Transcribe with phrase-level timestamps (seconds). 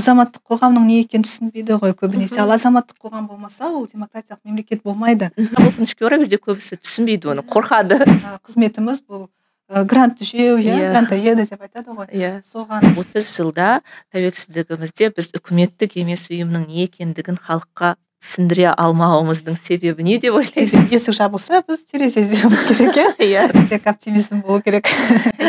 [0.00, 2.40] азаматтық қоғамның не екенін түсінбейді ғой көбінесе.
[2.42, 5.30] Ал азаматтық қоғам болмаса ол демократиялық мемлекет болмайды.
[5.36, 8.00] Өкінішке орай бізде көбісі түсінбейді оны қорқады.
[8.46, 9.28] Қызметіміз бұл
[9.70, 10.90] грант жеу иә yeah.
[10.90, 12.08] грантоеда деп айтады ғой.
[12.10, 12.30] Иә.
[12.42, 20.18] Соған отыз жылда тәуелсіздігімізде біз үкіметтік емес ұйымның не екендігін халыққа түсіндіре алмауымыздың себебі не
[20.20, 24.90] деп ойлайсыз есік жабылса біз терезе іздеуіміз керек иә тек оптимизм болу керек.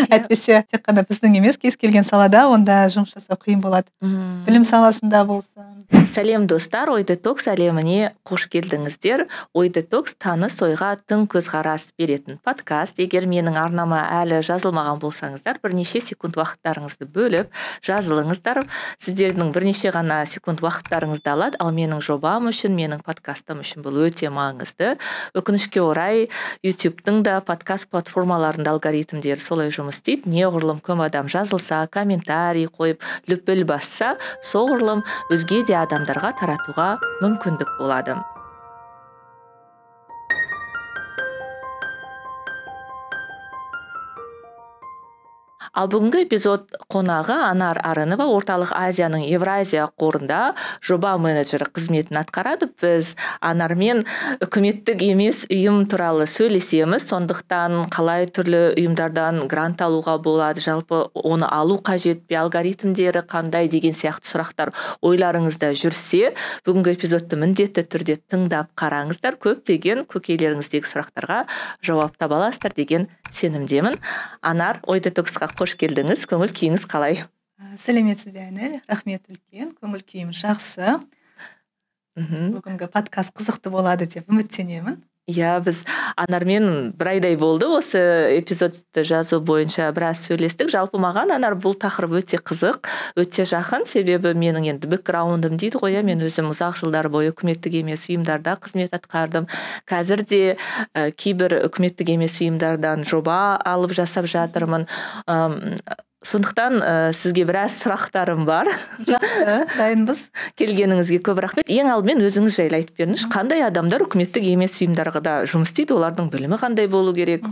[0.08, 3.92] Әйтпесе тек қана біздің емес кез келген салада онда жұмыс жасау қиын болады.
[4.00, 5.84] Білім саласында болсын.
[6.12, 6.90] Сәлем достар.
[6.92, 9.26] Ой детокс әлеміне қош келдіңіздер.
[9.56, 13.00] Ой детокс таныс ойға тың көзқарас беретін подкаст.
[13.04, 17.52] Егер менің арнама әлі жазылмаған болсаңыздар бірнеше секунд уақыттарыңызды бөліп
[17.88, 18.64] жазылыңыздар.
[19.04, 21.60] Сіздердің бірнеше ғана секунд уақыттарыңызды алады.
[21.60, 24.98] Ал менің жобам үшін менің подкастым үшін бұл өте маңызды.
[25.34, 26.28] Өкінішке орай
[26.62, 30.30] ютубтың да подкаст платформаларында алгоритмдері солай жұмыс істейді.
[30.36, 33.02] Неғұрлым көп адам жазылса комментарий қойып
[33.32, 36.92] лүпіл басса соғұрлым өзге де адамдарға таратуға
[37.24, 38.20] мүмкіндік болады.
[45.72, 52.68] Ал бүгінгі эпизод қонағы анар арынова орталық азияның евразия қорында жоба менеджері қызметін атқарады.
[52.82, 54.04] Біз анармен
[54.44, 57.08] үкіметтік емес ұйым туралы сөйлесеміз.
[57.08, 63.96] Сондықтан қалай түрлі ұйымдардан грант алуға болады жалпы оны алу қажет пе алгоритмдері қандай деген
[63.96, 66.34] сияқты сұрақтар ойларыңызда жүрсе
[66.68, 69.40] бүгінгі эпизодты міндетті түрде тыңдап қараңыздар.
[69.40, 71.46] Көптеген көкейлеріңіздегі сұрақтарға
[71.80, 73.98] жауап таба аласыздар деген сенімдемін.
[74.42, 76.26] Анар ой детоксқа қош келдіңіз.
[76.30, 77.24] Көңіл күйіңіз қалай?
[77.82, 79.72] Сәлеметсіз бе айнель рахмет үлкен.
[79.78, 81.00] Көңіл күйім жақсы.
[82.20, 82.52] Мхм.
[82.58, 85.00] Бүгінгі подкаст қызықты болады деп үміттенемін.
[85.30, 85.84] Иә біз
[86.20, 88.02] анармен бір айдай болды осы
[88.40, 90.72] эпизодты жазу бойынша біраз сөйлестік.
[90.74, 92.90] Жалпы маған анар бұл тақырып өте қызық
[93.22, 93.86] өте жақын.
[93.86, 98.58] Себебі менің енді бэкграундым дейді ғой иә мен өзім ұзақ жылдар бойы үкіметтік емес ұйымдарда
[98.62, 99.48] қызмет атқардым.
[99.90, 100.44] Қазір де
[100.94, 104.88] ә, кейбір үкіметтік емес ұйымдардан жоба алып жасап жатырмын.
[106.22, 108.70] Сондықтан ә, сізге біраз сұрақтарым бар.
[109.02, 110.28] Жақсы дайынбыз.
[110.60, 111.70] Келгеніңізге көп рахмет.
[111.72, 113.30] Ең алдымен өзіңіз жайлы айтып беріңізші.
[113.34, 115.96] Қандай адамдар үкіметтік емес ұйымдарда жұмыс істейді?
[115.98, 117.48] Олардың білімі қандай болу керек?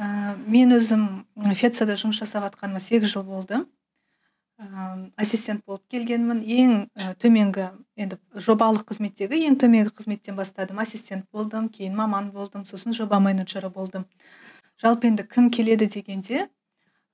[0.00, 1.04] Ә, мен өзім
[1.52, 3.60] фецада жұмыс жасап жатқаныма сегіз жыл болды.
[4.56, 6.40] Ә, ассистент болып келгенмін.
[6.40, 6.86] Ең
[7.20, 7.68] төменгі
[8.00, 10.80] енді жобалық қызметтегі ең төменгі қызметтен бастадым.
[10.80, 14.08] Ассистент болдым кейін маман болдым сосын жоба менеджері болдым.
[14.80, 16.48] Жалпы енді кім келеді дегенде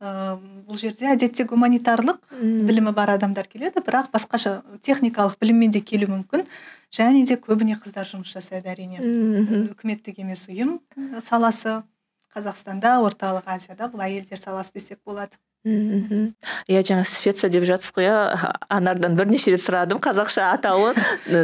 [0.01, 6.45] бұл жерде әдетте гуманитарлық білімі бар адамдар келеді бірақ басқаша техникалық біліммен де келуі мүмкін.
[6.93, 9.01] Және де көбіне қыздар жұмыс жасайды әрине.
[9.73, 10.79] Үкіметтік емес ұйым
[11.25, 11.81] саласы
[12.37, 15.41] қазақстанда орталық азияда бұл әйелдер саласы десек болады.
[15.66, 16.27] Мхм
[16.71, 20.94] иә жаңа светса деп жатсыз ғой иә анардан бірнеше рет сұрадым қазақша атауын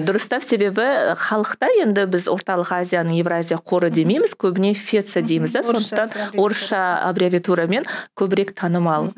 [0.07, 0.87] дұрыстап себебі
[1.19, 7.89] халықта енді біз орталық азияның евразия қоры демейміз көбіне феца дейміз да сондықтан орысша аббревиатурамен
[8.19, 9.11] көбірек танымал.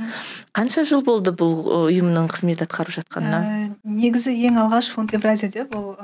[0.56, 1.52] Қанша жыл болды бұл
[1.90, 3.42] ұйымның қызмет атқарып жатқанына?
[3.44, 5.94] ә, негізі ең алғаш фонд евразия деп ол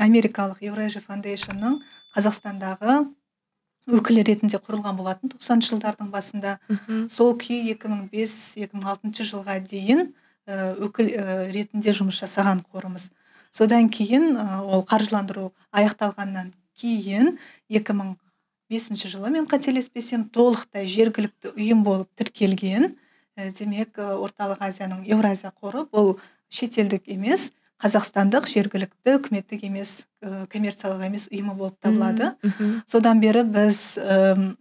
[0.00, 1.78] америкалық евразия фаундейшнның
[2.16, 3.04] қазақстандағы
[3.88, 6.58] өкілі ретінде құрылған болатын тоқсаныншы жылдардың басында.
[7.08, 10.10] Сол күйі 2005-2006 жылға дейін
[10.48, 11.10] өкіл
[11.54, 13.10] ретінде жұмыс жасаған қорымыз.
[13.50, 17.36] Содан кейін ол қаржыландыру аяқталғаннан кейін
[17.70, 22.94] 2005 жылы мен қателеспесем толықтай жергілікті ұйым болып тіркелген.
[23.58, 26.18] Демек орталық азияның еуразия қоры бұл
[26.52, 32.34] шетелдік емес қазақстандық жергілікті үкіметтік емес ә, коммерциялық емес ұйымы болып табылады.
[32.86, 34.54] Содан бері біз ә,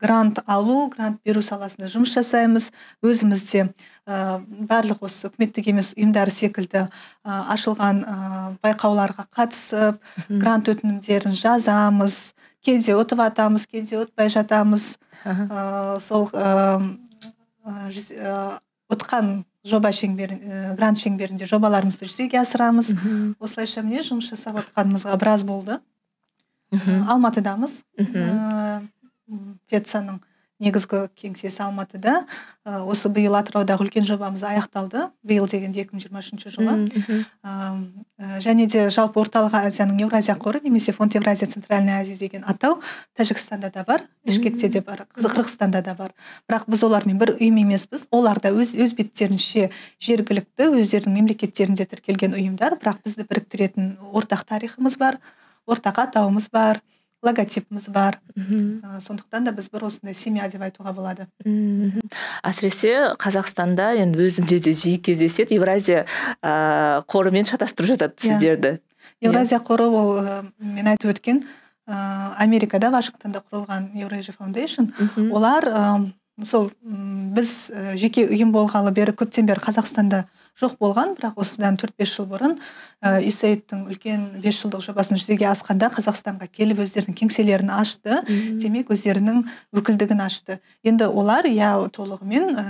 [0.00, 2.70] грант алу грант беру саласында жұмыс жасаймыз.
[3.02, 3.66] Өзіміз де
[4.06, 4.38] ә,
[4.70, 6.88] барлық осы үкіметтік емес ұйымдар секілді ә,
[7.54, 8.16] ашылған ә,
[8.64, 9.98] байқауларға қатысып
[10.28, 12.34] грант өтінімдерін жазамыз
[12.64, 14.96] кейде ұтып жатамыз кейде ұтпай жатамыз.
[15.24, 16.78] Ә, сол ә,
[18.92, 20.36] ұтқан жоба шеңбері
[20.76, 22.92] грант шеңберінде жобаларымызды жүзеге асырамыз.
[23.40, 25.80] Осылайша міне жұмыс жасап отқанымызға біраз болды.
[27.08, 27.82] Алматыдамыз.
[29.72, 30.20] Пецаның
[30.64, 32.24] негізгі кеңсесі алматыда
[32.64, 36.74] ә, осы биыл атыраудағы үлкен жобамыз аяқталды биыл дегенде екі мың жиырма үшінші жылы.
[37.44, 42.80] Ә, және де жалпы орталық азияның еуразия қоры немесе фонд евразия центральная азия деген атау
[43.18, 46.14] тәжікстанда да бар бішкекте де бар қырғызстанда да бар.
[46.48, 48.08] Бірақ біз олармен бір ұйым емеспіз.
[48.10, 49.70] Олар да өз, өз беттерінше
[50.00, 52.78] жергілікті өздерінің мемлекеттерінде тіркелген ұйымдар.
[52.80, 55.20] Бірақ бізді біріктіретін ортақ тарихымыз бар
[55.66, 56.80] ортақ атауымыз бар
[57.24, 61.26] логотипіміз бар ә, сондықтан да біз бір осындай семья деп айтуға болады.
[62.44, 65.56] Әсіресе қазақстанда енді өзімде де жиі кездеседі.
[65.58, 66.04] Евразия
[66.42, 68.28] ыыы қорымен шатастырып жатады иә.
[68.28, 68.78] сіздерді.
[69.20, 71.44] Евразия қоры ол мен айтып өткен
[71.88, 74.92] ыыы америкада вашингтонда құрылған евразия фаундейшн.
[75.32, 76.12] Олар
[76.42, 77.70] сол біз
[78.00, 80.24] жеке ұйым болғалы бері көптен бері қазақстанда
[80.58, 82.56] жоқ болған бірақ осыдан төрт бес жыл бұрын
[83.02, 88.20] ә, үлкен бес жылдық жобасын жүзеге асқанда қазақстанға келіп өздерінің кеңселерін ашты.
[88.62, 89.42] Демек өздерінің
[89.74, 90.60] өкілдігін ашты.
[90.86, 92.64] Енді олар иә толығымен ә,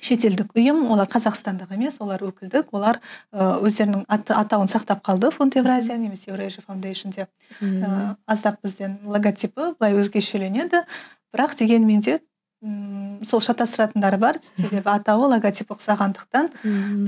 [0.00, 3.00] шетелдік ұйым олар қазақстандық емес олар өкілдік олар
[3.34, 5.30] өздерінің аты, атауын сақтап қалды.
[5.34, 7.30] Фонд евразия немесе евразия фаундейшн деп.
[7.60, 10.86] Ә, аздап бізден логотипі былай өзгешеленеді.
[11.34, 12.18] Бірақ дегенмен де
[12.60, 14.38] сол шатастыратындары бар.
[14.58, 16.50] Себебі атауы логотип ұқсағандықтан.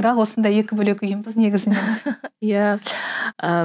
[0.00, 2.16] Бірақ осындай екі бөлек ұйымбыз негізінен.
[2.43, 2.78] Иә.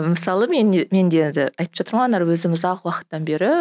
[0.08, 3.52] Мысалы мен мен де айтып жатырмын ғой анар өзім ұзақ уақыттан бері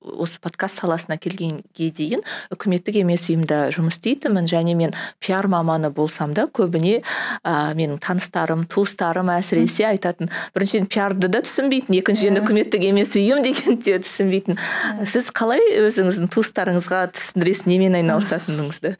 [0.00, 2.22] осы подкаст саласына келгенге дейін
[2.54, 4.46] үкіметтік емес ұйымда жұмыс істейтінмін.
[4.48, 7.02] Және мен пиар маманы болсам да көбіне
[7.44, 13.92] ә, менің таныстарым туыстарым әсіресе айтатын біріншіден пиарды да түсінбейтін екіншіден үкіметтік емес ұйым дегенді
[13.92, 14.58] де түсінбейтін.
[15.04, 18.96] Сіз қалай өзіңіздің туыстарыңызға түсіндіресіз немен айналысатыныңызды?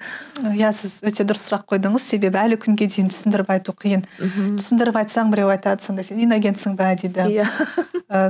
[0.52, 2.04] Иә сіз өте дұрыс сұрақ қойдыңыз.
[2.12, 4.04] Себебі әлі күнге дейін түсіндіріп айту қиын.
[4.20, 7.26] Түсіндіріп айтсаң біреу айтады сонда сен инагентсің ба дейді.
[7.30, 7.46] Иә.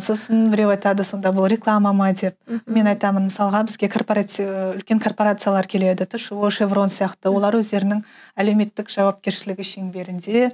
[0.02, 2.36] Сосын біреу айтады сонда бұл реклама ма деп.
[2.66, 7.30] Мен айтамын мысалға бізге корпоратив үлкен корпорациялар келеді тшо шеврон сияқты.
[7.30, 8.02] Олар өздерінің
[8.36, 10.50] әлеуметтік жауапкершілігі шеңберінде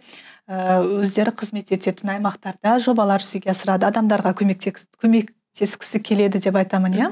[0.46, 3.88] өздері қызмет ететін аймақтарда жобалар жүзеге асырады.
[3.88, 7.10] Адамдарға көмектескісі келеді деп айтамын иә.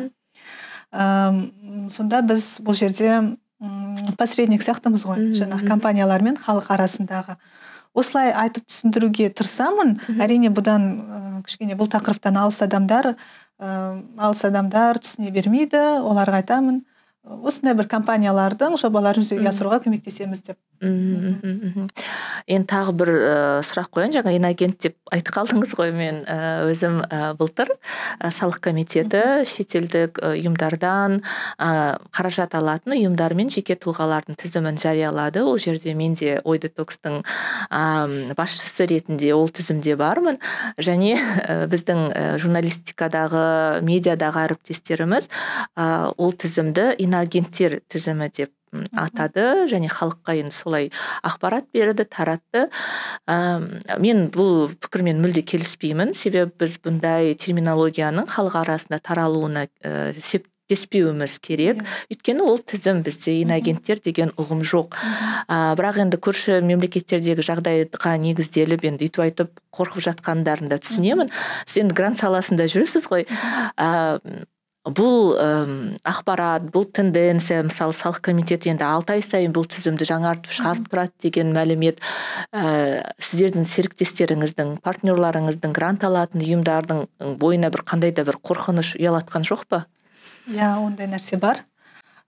[1.90, 3.36] Сонда біз бұл жерде
[4.18, 5.30] посредник сияқтымыз ғой.
[5.34, 7.38] Жаңағы компаниялар мен халық арасындағы.
[7.94, 9.96] Осылай айтып түсіндіруге тырысамын.
[10.18, 13.14] Әрине бұдан кішкене бұл тақырыптан алыс адамдар
[13.64, 16.82] алыс адамдар түсіне бермейді оларға айтамын.
[17.24, 20.58] Осындай бір компаниялардың жобаларын жүзеге асыруға көмектесеміз деп.
[20.84, 24.12] Енді тағы бір ә, сұрақ қояйын.
[24.18, 26.18] Жаңа инагент деп айтып қалдыңыз ғой мен
[26.68, 27.70] өзім ә, былтыр.
[28.20, 31.22] Ә, салық комитеті шетелдік ұйымдардан
[31.56, 35.44] ә, қаражат алатын ұйымдар мен жеке тұлғалардың тізімін жариялады.
[35.46, 37.22] Ол жерде мен де ой детокстың
[37.70, 40.36] ә, басшысы ретінде ол тізімде бармын.
[40.76, 45.30] Және ә, біздің журналистикадағы медиадағы әріптестеріміз
[45.78, 48.52] ә, ол тізімді инагенттер тізімі деп
[48.98, 50.88] атады және халыққа енді солай
[51.22, 52.66] ақпарат берді таратты.
[53.30, 53.62] Ә,
[54.02, 56.14] мен бұл пікірмен мүлде келіспеймін.
[56.18, 61.84] Себебі біз бұндай терминологияның халық арасында таралуына ә, септеспеуіміз керек.
[61.84, 62.16] Иә.
[62.16, 64.96] өйткені ол тізім бізде инагенттер деген ұғым жоқ.
[65.46, 71.30] Ә, бірақ енді көрші мемлекеттердегі жағдайға негізделіп енді үйтіп айтып қорқып жатқандарын да түсінемін.
[71.66, 73.28] Сіз енді грант саласында жүрсіз ғой.
[74.84, 75.32] Бұл
[76.04, 81.12] ақпарат бұл тенденция мысалы салық комитеті енді алты ай сайын бұл тізімді жаңартып шығарып тұрады
[81.24, 82.02] деген мәлімет.
[82.52, 87.00] Ә, сіздердің серіктестеріңіздің партнерларыңыздың грант алатын ұйымдардың
[87.40, 89.86] бойына бір қандай да бір қорқыныш ұялатқан жоқ па?
[90.52, 91.64] Иә ондай нәрсе бар.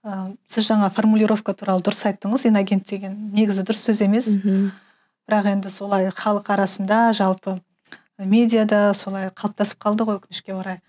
[0.01, 4.33] Ә, сіз жаңа формулировка туралы дұрыс айттыңыз инагент деген негізі дұрыс сөз емес.
[5.29, 7.59] Бірақ енді солай халық арасында жалпы
[8.17, 10.81] медиада солай қалыптасып қалды ғой өкінішке орай.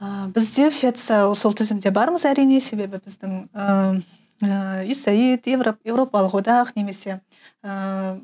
[0.00, 2.60] Ә, бізде фетса сол тізімде бармыз әрине.
[2.60, 7.20] Себебі біздің ыыы юсаид еуропалық одақ немесе
[7.62, 8.20] ыыы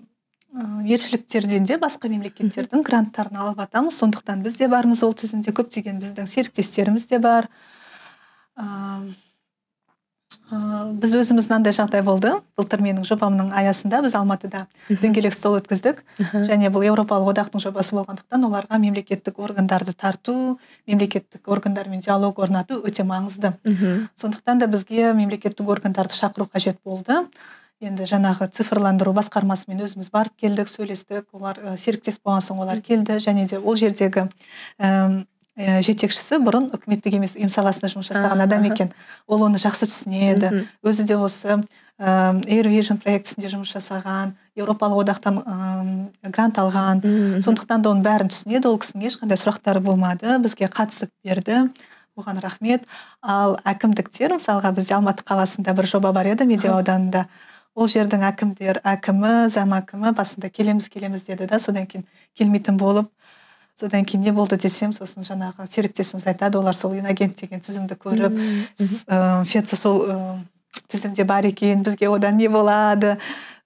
[0.89, 5.53] елшіліктерден де басқа мемлекеттердің гранттарын алып жатамыз сондықтан біз де бармыз ол тізімде.
[5.53, 7.51] Көптеген біздің серіктестеріміз де бар.
[8.57, 9.13] Ыыы
[10.51, 12.31] біз өзіміз мынандай жағдай болды.
[12.59, 14.67] Былтыр менің жобамның аясында біз алматыда
[15.03, 16.05] дөңгелек стол өткіздік.
[16.47, 23.03] Және бұл еуропалық одақтың жобасы болғандықтан оларға мемлекеттік органдарды тарту мемлекеттік органдармен диалог орнату өте
[23.03, 23.57] маңызды.
[24.15, 27.27] Сондықтан да бізге мемлекеттік органдарды шақыру қажет болды.
[27.83, 31.27] Енді жаңағы цифрландыру басқармасымен өзіміз барып келдік сөйлестік.
[31.37, 33.19] Олар серіктес болған соң олар келді.
[33.21, 34.31] Және де ол жердегі
[34.81, 35.27] ә,
[35.57, 38.91] жетекшісі бұрын үкіметтік емес ұйым саласында жұмыс жасаған адам екен.
[39.27, 40.67] Ол оны жақсы түсінеді.
[40.85, 41.57] Өзі де осы
[41.97, 47.01] эйр вижн проектісінде жұмыс жасаған еуропалық одақтан ә, грант алған.
[47.41, 48.69] Сондықтан да оның бәрін түсінеді.
[48.69, 50.37] Ол кісінің ешқандай сұрақтары болмады.
[50.45, 51.71] Бізге қатысып берді.
[52.17, 52.85] Оған рахмет.
[53.25, 57.27] Ал әкімдіктер мысалға бізде алматы қаласында бір жоба бар еді медеу ауданында.
[57.77, 63.11] Ол жердің әкімдер әкімі зам әкімі басында келеміз келеміз деді да содан кейін келмейтін болып
[63.79, 68.39] содан кейін не болды десем сосын жаңағы серіктесіміз айтады олар сол инагент деген тізімді көріп
[69.09, 70.39] ә, феца сол ә,
[70.89, 73.19] тізімде бар екен бізге одан не болады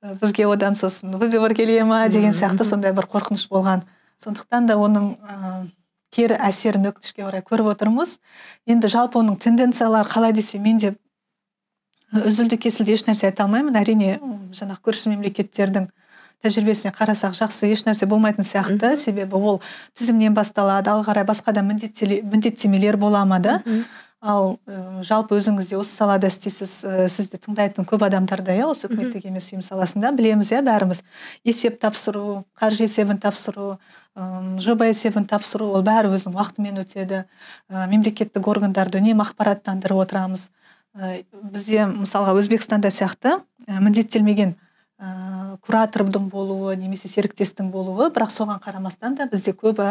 [0.03, 3.85] бізге одан сосын выговор келе ма деген сияқты сондай бір қорқыныш болған.
[4.21, 5.69] Сондықтан да оның ә,
[6.13, 8.19] кері әсерін өкінішке орай көріп отырмыз.
[8.67, 10.95] Енді жалпы оның тенденциялары қалай десе мен де
[12.13, 13.77] үзілді кесілді ешнәрсе айта алмаймын.
[13.77, 14.19] Әрине
[14.57, 15.91] жаңағы көрші мемлекеттердің
[16.45, 18.95] тәжірибесіне қарасақ жақсы ешнәрсе болмайтын сияқты.
[18.97, 19.61] Себебі ол
[19.95, 23.61] тізімнен басталады ары қарай басқа да міндеттемелер бола ма да?
[24.21, 28.67] Ал ә, жалпы өзіңіз де осы салада істейсіз ә, сізді тыңдайтын көп адамдар да иә
[28.69, 31.01] осы үкіметтік емес ұйым саласында білеміз иә бәріміз.
[31.43, 33.79] есеп тапсыру қаржы есебін тапсыру
[34.13, 37.25] ә, жоба есебін тапсыру ол бәрі өзінің уақытымен өтеді.
[37.73, 40.51] Ә, мемлекеттік органдарды үнемі ақпараттандырып отырамыз.
[40.93, 44.53] Ә, бізде мысалға өзбекстанда сияқты ә, міндеттелмеген
[45.01, 49.89] ә, куратордың болуы немесе серіктестің болуы бірақ соған қарамастан да бізде көбі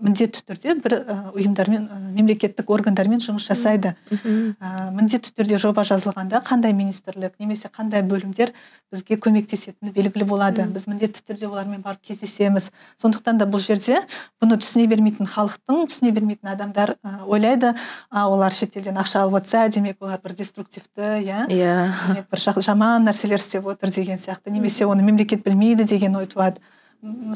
[0.00, 0.94] міндетті түрде бір
[1.36, 1.86] ұйымдармен
[2.16, 3.94] мемлекеттік органдармен жұмыс жасайды.
[4.10, 8.52] Ә, міндетті түрде жоба жазылғанда қандай министрлік немесе қандай бөлімдер
[8.92, 10.66] бізге көмектесетіні белгілі болады.
[10.70, 12.70] Біз міндетті түрде олармен барып кездесеміз.
[13.02, 14.02] Сондықтан да бұл жерде
[14.42, 17.74] бұны түсіне бермейтін халықтың түсіне бермейтін адамдар ойлайды
[18.10, 21.74] а олар шетелден ақша алып отырса демек олар бір деструктивті иә иә.
[22.06, 24.50] демек бір жаман нәрселер істеп отыр деген сияқты.
[24.50, 26.60] Немесе оны мемлекет білмейді деген ой туады.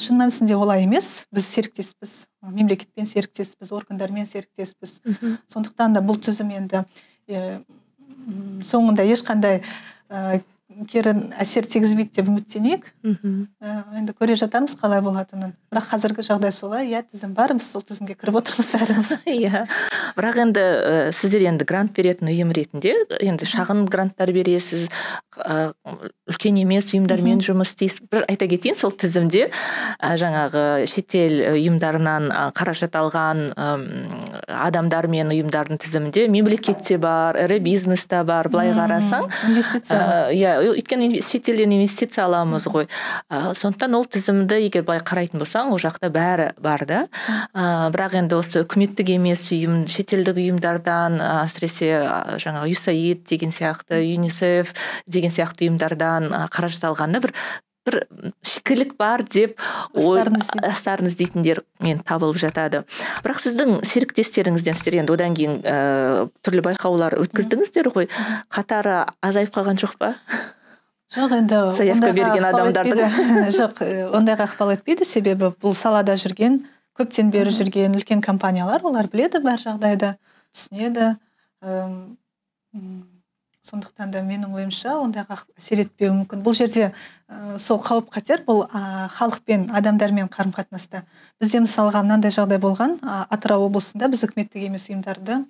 [0.00, 1.26] Шын мәнісінде олай емес.
[1.32, 2.28] Біз серіктеспіз.
[2.42, 5.00] Мемлекетпен серіктеспіз органдармен серіктеспіз.
[5.50, 6.84] Сондықтан да бұл тізім енді
[8.66, 9.62] соңында ешқандай
[10.90, 12.86] кері әсер тигізбейді деп үміттенейік.
[13.04, 15.52] Ә, енді көре жатармыз қалай болатынын.
[15.72, 16.88] Бірақ қазіргі жағдай солай.
[16.90, 19.10] Иә тізім бар біз сол тізімге кіріп отырмыз бәріміз.
[19.30, 19.64] Иә.
[20.16, 24.88] Бірақ енді ә, сіздер енді грант беретін ұйым ретінде енді шағын гранттар бересіз
[25.36, 25.72] ә,
[26.30, 28.06] үлкен емес ұйымдармен жұмыс істейсіз.
[28.10, 33.46] Бір айта кетейін сол тізімде ә, жаңағы шетел ұйымдарынан қаражат алған
[34.46, 39.28] адамдар мен ұйымдардың тізімінде мемлекет те бар ірі бизнес та бар былай қарасаң.
[39.50, 40.30] Инвестиция.
[40.30, 42.86] Иә өйткені шетелден инвестиция аламыз ғой.
[43.30, 47.00] Ә, сондықтан ол тізімді егер былай қарайтын болсаң ол жақта бәрі бар да.
[47.54, 51.90] Ә, бірақ енді осы үкіметтік емес ұйым шетелдік ұйымдардан әсіресе
[52.42, 54.74] жаңағы юсаид деген сияқты юнисеф
[55.06, 57.34] деген сияқты ұйымдардан қаражат алғанда бір
[57.86, 57.96] бір
[58.44, 59.58] шикілік бар деп
[59.94, 62.84] астарын іздейтіндер мен табылып жатады.
[63.24, 65.76] Бірақ сіздің серіктестеріңізден сіздер енді одан кейін ә,
[66.44, 68.10] түрлі байқаулар өткіздіңіздер ғой.
[68.52, 70.14] Қатары азайып қалған жоқ па?
[71.10, 73.00] Жоқ енді заявка берген адамдардың.
[73.58, 73.80] жоқ
[74.14, 75.08] ондайға ықпал етпейді.
[75.08, 76.60] Себебі бұл салада жүрген
[76.98, 80.14] көптен бері жүрген үлкен компаниялар олар біледі бар жағдайды
[80.52, 81.14] түсінеді.
[83.70, 86.42] Сондықтан да менің ойымша ондайға әсер етпеуі мүмкін.
[86.44, 91.04] Бұл жерде ә, сол қауіп қатер бұл ә, халықпен адамдармен қарым қатынаста
[91.40, 95.44] бізде мысалға мынандай жағдай болған ә, атырау облысында біз үкіметтік емес ұйымдарды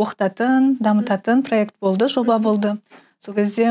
[0.00, 2.76] оқытатын дамытатын проект болды жоба болды.
[3.20, 3.68] Сол кезде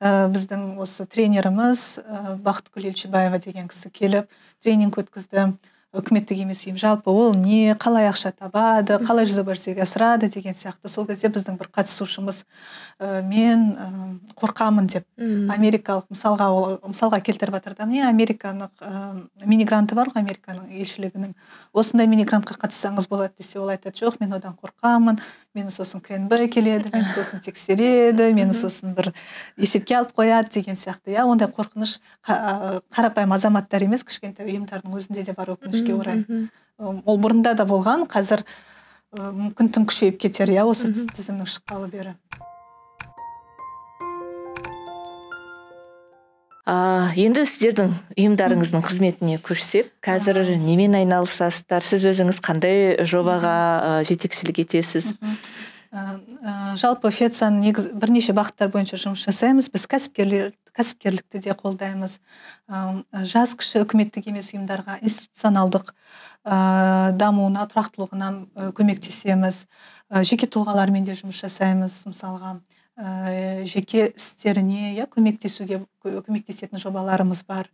[0.00, 4.30] ә, біздің осы тренеріміз ә, бақытгүл елшібаева деген кісі келіп
[4.62, 5.52] тренинг өткізді.
[5.94, 6.78] Үкіметтік емес ұйым.
[6.80, 10.90] Жалпы ол не қалай ақша табады қалай жоба жүзеге асырады деген сияқты.
[10.90, 12.42] Сол кезде біздің бір қатысушымыз
[12.98, 13.88] ә, мен ә,
[14.40, 15.06] қорқамын деп.
[15.54, 19.14] Америкалық мысалға ол мысалға келтіріп жатыр да міне американың ә,
[19.46, 21.34] мини гранты бар ғой американың елшілігінің.
[21.72, 25.22] Осындай мини грантқа қатыссаңыз болады десе ол айтады жоқ мен одан қорқамын
[25.54, 29.12] мені сосын кнб келеді мені сосын тексереді мені сосын бір
[29.56, 31.14] есепке алып қояды деген сияқты.
[31.14, 36.24] Иә ондай қорқыныш қарапайым азаматтар емес кішкентай ұйымдардың өзінде де бар өкінішке орай.
[36.78, 38.42] ол бұрында да болған қазір
[39.14, 42.16] мүмкін тым күшейіп кетер иә осы тізімнің шыққалы бері.
[46.64, 51.84] А, енді сіздердің ұйымдарыңыздың қызметіне көшсек қазір немен айналысасыздар?
[51.84, 55.12] Сіз өзіңіз қандай жобаға жетекшілік етесіз?
[56.74, 59.68] Жалпы фецаның негіз бірнеше бағыттар бойынша жұмыс жасаймыз.
[59.70, 62.16] Біз кәсіпкерлер кәсіпкерлікті де қолдаймыз.
[63.30, 65.92] Жас кіші үкіметтік емес ұйымдарға институционалдық
[66.44, 69.64] дамуына тұрақтылығына көмектесеміз.
[70.26, 72.56] Жеке тұлғалармен де жұмыс жасаймыз мысалға.
[72.96, 77.70] Ә, жеке істеріне иә көмектесуге көмектесетін жобаларымыз бар.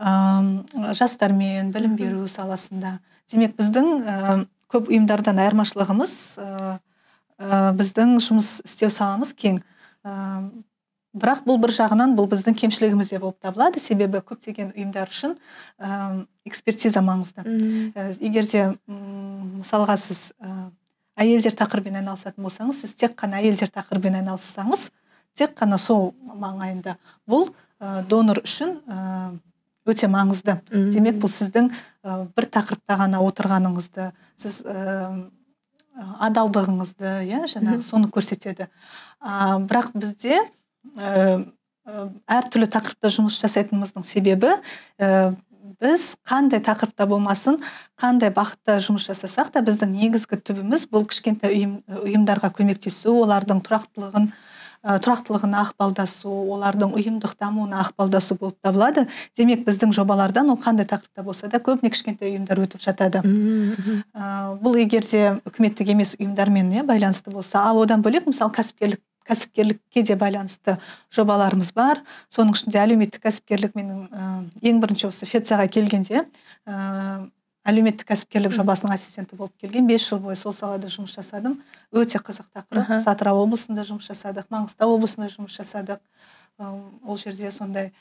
[0.00, 2.98] Ә, жастармен білім беру саласында.
[3.30, 4.38] Демек біздің ә,
[4.70, 6.78] көп ұйымдардан айырмашылығымыз ә,
[7.78, 9.62] біздің жұмыс істеу саламыз кең.
[10.04, 10.50] Ә,
[11.10, 13.82] бірақ бұл бір жағынан бұл біздің кемшілігіміз де болып табылады.
[13.82, 15.36] Себебі көптеген ұйымдар үшін
[15.78, 17.44] ә, экспертиза маңызды.
[17.94, 20.30] Ә, егер де мысалға сіз
[21.20, 24.88] әйелдер тақырыбымен айналысатын болсаңыз сіз тек қана әйелдер тақырыбымен айналыссаңыз
[25.36, 26.96] тек қана сол маңайында
[27.28, 27.50] бұл
[27.80, 28.78] ә, донор үшін
[29.88, 30.58] өте маңызды.
[30.70, 35.28] Демек бұл сіздің ә, бір тақырыпта ғана отырғаныңызды сіз ә,
[36.26, 38.68] адалдығыңызды иә жаңағы соны көрсетеді.
[39.20, 40.40] А, бірақ бізде
[40.96, 41.40] ә,
[42.30, 44.54] әртүрлі тақырыпта жұмыс жасайтынымыздың себебі
[45.80, 47.58] біз қандай тақырыпта болмасын
[48.00, 54.28] қандай бағытта жұмыс жасасақ та біздің негізгі түбіміз бұл кішкентай ұйым, ұйымдарға көмектесу олардың тұрақтылығын
[54.30, 59.06] ә, тұрақтылығына ықпалдасу олардың ұйымдық дамуына ықпалдасу болып табылады.
[59.36, 63.20] Демек біздің жобалардан ол қандай тақырыпта болса да көбіне кішкентай ұйымдар өтіп жатады.
[63.20, 69.00] Ә, бұл егер де үкіметтік емес ұйымдармен иә байланысты болса ал одан бөлек мысалы кәсіпкерлік
[69.28, 70.76] кәсіпкерлікке де байланысты
[71.14, 72.00] жобаларымыз бар.
[72.32, 74.30] Соның ішінде әлеуметтік кәсіпкерлік менің ә,
[74.70, 76.24] ең бірінші осы фецияға келгенде
[76.66, 77.26] ә,
[77.68, 79.86] әлеуметтік кәсіпкерлік жобасының ассистенті болып келген.
[79.86, 81.58] Бес жыл бойы сол салада жұмыс жасадым.
[81.92, 83.06] Өте қызық тақырып.
[83.10, 86.00] Атырау облысында жұмыс жасадық маңғыстау облысында жұмыс жасадық.
[86.60, 87.92] Ол жерде сондай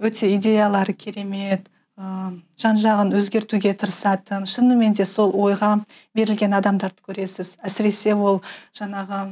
[0.00, 1.68] өте идеялары керемет
[2.00, 4.46] жан жағын өзгертуге тырысатын.
[4.48, 5.76] Шынымен де сол ойға
[6.16, 7.56] берілген адамдарды көресіз.
[7.66, 8.40] Әсіресе ол
[8.76, 9.26] жаңағы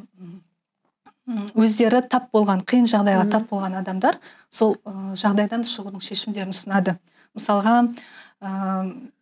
[1.59, 4.19] өздері тап болған қиын жағдайға тап болған адамдар
[4.51, 4.77] сол
[5.17, 6.97] жағдайдан шығудың шешімдерін ұсынады.
[7.37, 7.75] Мысалға
[8.41, 8.53] ә,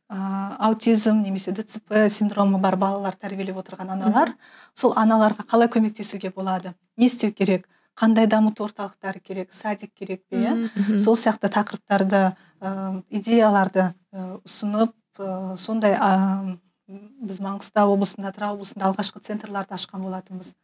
[0.08, 4.32] аутизм немесе дцп синдромы бар балалар тәрбиелеп отырған аналар
[4.74, 6.74] сол аналарға қалай көмектесуге болады?
[6.96, 7.66] Не істеу керек?
[7.96, 10.98] Қандай дамыту орталықтары керек садик керек пе иә?
[10.98, 19.22] Сол сияқты тақырыптарды ә, идеяларды ұсынып ә, сондай ә, біз маңғыстау облысында атырау облысында алғашқы
[19.24, 20.54] центрларды ашқан болатынбыз.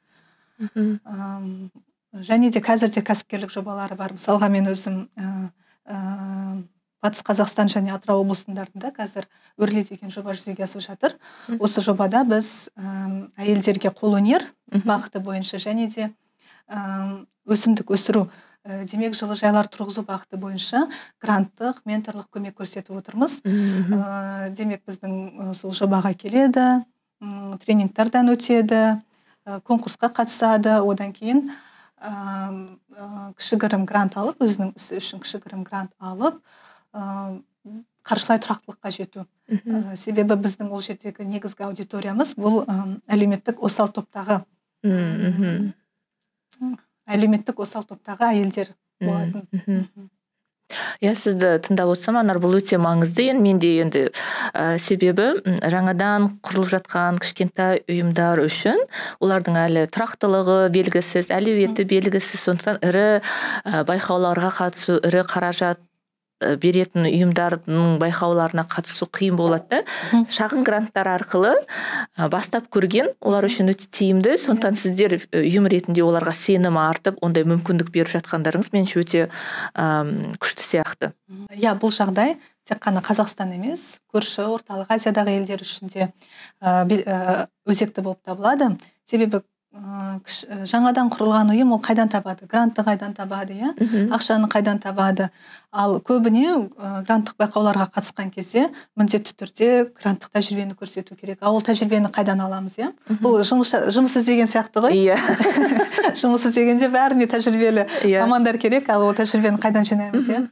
[2.13, 4.13] Және де қазір де кәсіпкерлік жобалары бар.
[4.15, 5.09] Мысалға мен өзім
[7.03, 9.27] батыс қазақстан және атырау облысындарында қазір
[9.59, 11.17] өрле деген жоба жүзеге асып жатыр.
[11.59, 16.13] Осы жобада біз әйелдерге қолөнер бағыты бойынша және де
[17.47, 18.29] өсімдік өсіру
[18.63, 20.87] ә, демек жылыжайлар тұрғызу бағыты бойынша
[21.23, 23.41] гранттық менторлық көмек көрсетіп отырмыз.
[23.43, 26.85] Ә, демек біздің сол жобаға келеді
[27.63, 28.83] тренингтардан өтеді
[29.45, 30.79] ә, конкурсқа қатысады.
[30.83, 31.51] Одан кейін
[31.99, 36.41] ә, кішігірім грант алып өзінің ісі үшін кішігірім грант алып
[38.03, 39.27] қаржылай тұрақтылыққа жету.
[39.51, 44.43] Ә, себебі біздің ол жердегі негізгі аудиториямыз бұл ә, әлеуметтік осал топтағы.
[47.07, 49.47] Әлеуметтік осал топтағы әйелдер болатын.
[51.05, 53.27] иә сізді тыңдап отырсам анар бұл өте маңызды.
[53.33, 58.81] Енді менде енді ә, себебі жаңадан құрылып жатқан кішкентай ұйымдар үшін
[59.21, 62.47] олардың әлі тұрақтылығы белгісіз әлеуеті белгісіз.
[62.47, 65.83] Сондықтан ірі ә, байқауларға қатысу ірі қаражат
[66.63, 70.23] беретін ұйымдардың байқауларына қатысу қиын болады да.
[70.33, 71.55] Шағын гранттар арқылы
[72.33, 74.37] бастап көрген олар үшін өте тиімді.
[74.41, 79.27] Сондықтан сіздер ұйым ретінде оларға сенім артып ондай мүмкіндік беріп жатқандарыңыз меніңше өте
[80.43, 81.13] күшті сияқты.
[81.55, 82.37] Иә бұл жағдай
[82.69, 86.11] тек қана қазақстан емес көрші орталық азиядағы елдер үшін де
[87.67, 88.77] өзекті болып табылады.
[89.09, 92.45] Себебі жаңадан құрылған ұйым ол қайдан табады?
[92.45, 93.71] Грантты қайдан табады иә?
[94.13, 95.31] Ақшаны қайдан табады?
[95.73, 98.67] Ал көбіне ә, гранттық байқауларға қатысқан кезде
[99.01, 101.39] міндетті түрде гранттық тәжірибені көрсету керек.
[101.41, 102.91] Ал ол тәжірибені қайдан аламыз иә?
[103.23, 104.93] Бұл жұмыс жұмыс іздеген сияқты ғой.
[104.93, 105.17] Иә.
[106.21, 108.05] Жұмыс іздегенде бәріне тәжірибелі yeah.
[108.05, 108.27] Иә.
[108.27, 110.43] мамандар керек ал ол тәжірибені қайдан жинаймыз иә?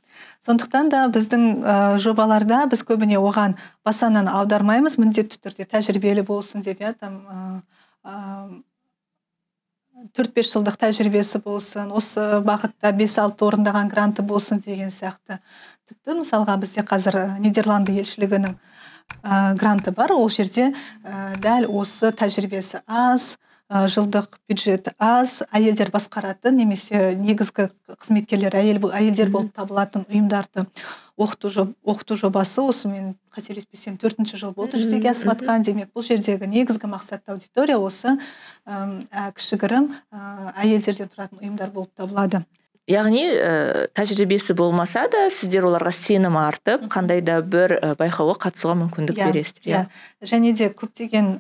[0.46, 6.80] Сондықтан да біздің ә, жобаларда біз көбіне оған басанан аудармаймыз міндетті түрде тәжірибелі болсын деп
[6.80, 6.94] иә?
[6.96, 7.20] Там
[10.16, 15.40] төрт бес жылдық тәжірибесі болсын осы бағытта бес алты орындаған гранты болсын деген сияқты.
[15.90, 20.14] Тіпті мысалға бізде қазір нидерланды елшілігінің ә, гранты бар.
[20.14, 23.36] Ол жерде ә, дәл осы тәжірибесі аз
[23.70, 27.68] жылдық бюджеті аз әйелдер басқаратын немесе негізгі
[28.02, 30.66] қызметкерлер әйел әйелдер болып табылатын ұйымдарды
[31.20, 36.50] оқыту, оқыту жобасы осы мен қателеспесем төртінші жыл болды жүзеге асып жатқан демек бұл жердегі
[36.50, 38.16] негізгі мақсатты аудитория осы
[38.66, 42.42] ә, кішігірім ә, әйелдерден тұратын ұйымдар болып табылады.
[42.90, 49.20] Яғни ә, тәжірибесі болмаса да сіздер оларға сенім артып қандай да бір байқауға қатысуға мүмкіндік
[49.20, 49.82] yeah, иә, бересіздер иә.
[49.84, 50.26] yeah.
[50.26, 51.36] және де көптеген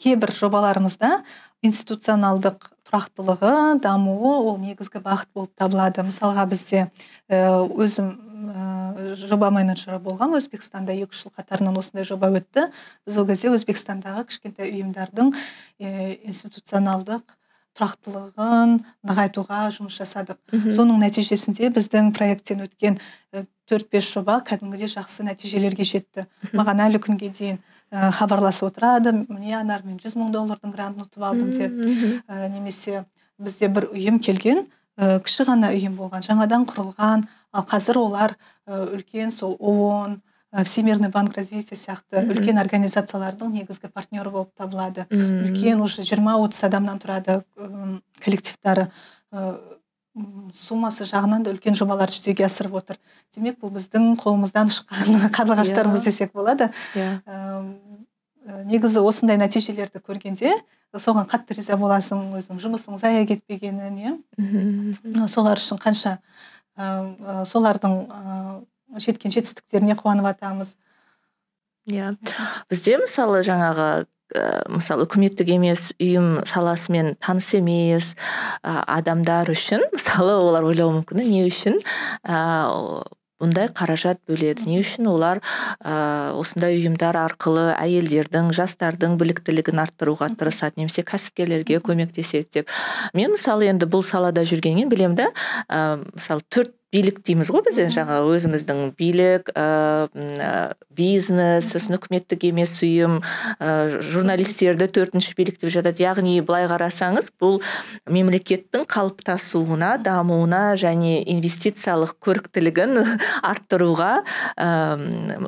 [0.00, 1.20] кейбір жобаларымызда
[1.66, 6.02] институционалдық тұрақтылығы дамуы ол негізгі бағыт болып табылады.
[6.06, 6.86] Мысалға бізде
[7.30, 8.08] өзім
[8.50, 12.70] ә, жоба менеджері болған өзбекстанда екі үш жыл қатарынан осындай жоба өтті.
[13.06, 17.36] Біз ол кезде өзбекстандағы кішкентай ұйымдардың ә, институционалдық
[17.78, 20.40] тұрақтылығын нығайтуға жұмыс жасадық.
[20.74, 22.98] Соның нәтижесінде біздің проекттен өткен
[23.70, 26.26] төрт бес жоба кәдімгідей жақсы нәтижелерге жетті.
[26.50, 27.60] Маған әлі күнге дейін
[27.90, 29.12] ә, хабарласып отырады.
[29.28, 31.74] Міне анар мен жүз мың доллардың грантын ұтып алдым деп
[32.30, 33.04] ә, немесе
[33.38, 34.64] бізде бір ұйым келген
[34.96, 37.26] ә, кіші ғана ұйым болған жаңадан құрылған.
[37.52, 40.20] Ал қазір олар үлкен сол оон
[40.64, 45.06] всемирный банк развития сияқты үлкен организациялардың негізгі партнері болып табылады.
[45.10, 47.40] Үлкен уже жиырма отыз адамнан тұрады
[48.22, 48.88] коллективтары.
[50.56, 52.98] Суммасы жағынан да үлкен жобалар жүзеге асырып отыр.
[53.34, 56.04] Демек бұл біздің қолымыздан ұшқан қарлығаштарымыз иә.
[56.10, 56.70] десек болады.
[56.98, 57.20] Иә.
[58.66, 60.54] Негізі осындай нәтижелерді көргенде
[60.98, 65.26] соған қатты риза боласың өзің жұмысың зая кетпегенін иә?
[65.30, 66.16] Солар үшін қанша
[66.74, 68.46] ә, солардың ә,
[68.98, 70.74] жеткен жетістіктеріне қуанып жатамыз
[71.86, 72.16] иә.
[72.72, 78.12] Бізде мысалы жаңағы ә, мысалы үкіметтік емес ұйым саласымен таныс емес
[78.62, 81.80] ә, адамдар үшін мысалы олар ойлауы мүмкін не үшін
[82.24, 83.04] ә,
[83.40, 84.66] бұндай қаражат бөледі?
[84.68, 85.40] Не үшін олар
[85.80, 92.74] ә, осындай ұйымдар арқылы әйелдердің жастардың біліктілігін арттыруға тырысады немесе кәсіпкерлерге көмектеседі деп?
[93.16, 95.30] Мен мысалы енді бұл салада жүргеннен білемін да
[95.68, 102.74] ә, мысалы төрт билік дейміз ғой бізде жаңағы өзіміздің билік ә, бизнес сосын үкіметтік емес
[102.82, 103.20] ұйым
[103.62, 106.02] ә, журналистерді төртінші билік деп жатады.
[106.02, 107.60] Яғни былай қарасаңыз бұл
[108.10, 112.98] мемлекеттің қалыптасуына дамуына және инвестициялық көріктілігін
[113.50, 114.10] арттыруға
[114.58, 114.70] ә,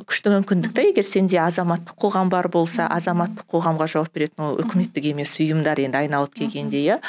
[0.07, 5.11] күшті мүмкіндік та егер сенде азаматтық қоғам бар болса азаматтық қоғамға жауап беретін ол үкіметтік
[5.11, 6.99] емес ұйымдар енді айналып келгенде иә.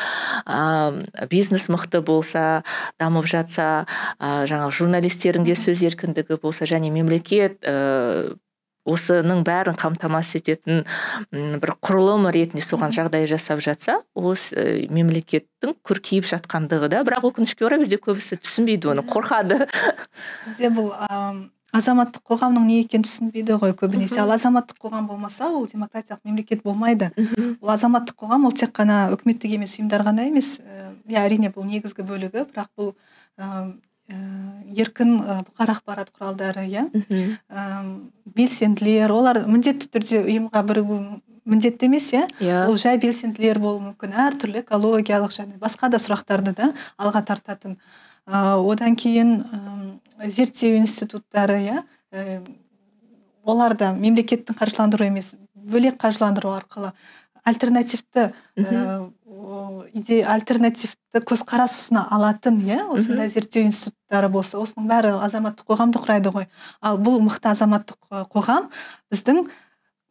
[1.30, 2.64] Бизнес мықты болса
[2.98, 3.86] дамып жатса
[4.24, 8.34] ә, жаңағы журналистердің де сөз еркіндігі болса және мемлекет ә,
[8.84, 10.82] осының бәрін қамтамасыз ететін
[11.32, 17.02] бір құрылым ретінде соған жағдай жасап жатса ол ә, мемлекеттің көркейіп жатқандығы да.
[17.06, 19.64] Бірақ өкінішке орай бізде көбісі түсінбейді оны қорқады.
[20.44, 20.92] Бізде бұл
[21.74, 24.20] азаматтық қоғамның не екенін түсінбейді ғой көбінесе.
[24.22, 27.08] Ал азаматтық қоғам болмаса ол демократиялық мемлекет болмайды.
[27.58, 30.60] Ол азаматтық қоғам ол тек қана үкіметтік емес ұйымдар ғана емес.
[31.08, 32.46] Иә әрине бұл негізгі бөлігі.
[32.52, 32.94] Бірақ бұл
[33.34, 33.72] Э,
[34.08, 36.84] еркін э, бұқар ақпарат құралдары иә?
[38.36, 40.98] Белсенділер олар міндетті түрде ұйымға бірігу
[41.48, 42.24] міндетті емес иә?
[42.40, 42.66] Yeah.
[42.68, 44.16] ол жай белсенділер болуы мүмкін.
[44.26, 47.78] Әртүрлі экологиялық және басқа да сұрақтарды да алға тартатын.
[48.26, 51.82] Ә, одан кейін ә, зерттеу институттары иә?
[52.12, 52.40] Ә,
[53.44, 56.92] олар да мемлекеттің қаржыландыру емес бөлек қаржыландыру арқылы
[57.44, 58.32] альтернативті
[59.94, 62.84] идея альтернативті көзқарас ұсына алатын иә?
[62.94, 66.48] Осындай зерттеу институттары болса осының бәрі азаматтық қоғамды құрайды ғой.
[66.80, 68.70] Ал бұл мықты азаматтық қоғам
[69.12, 69.44] біздің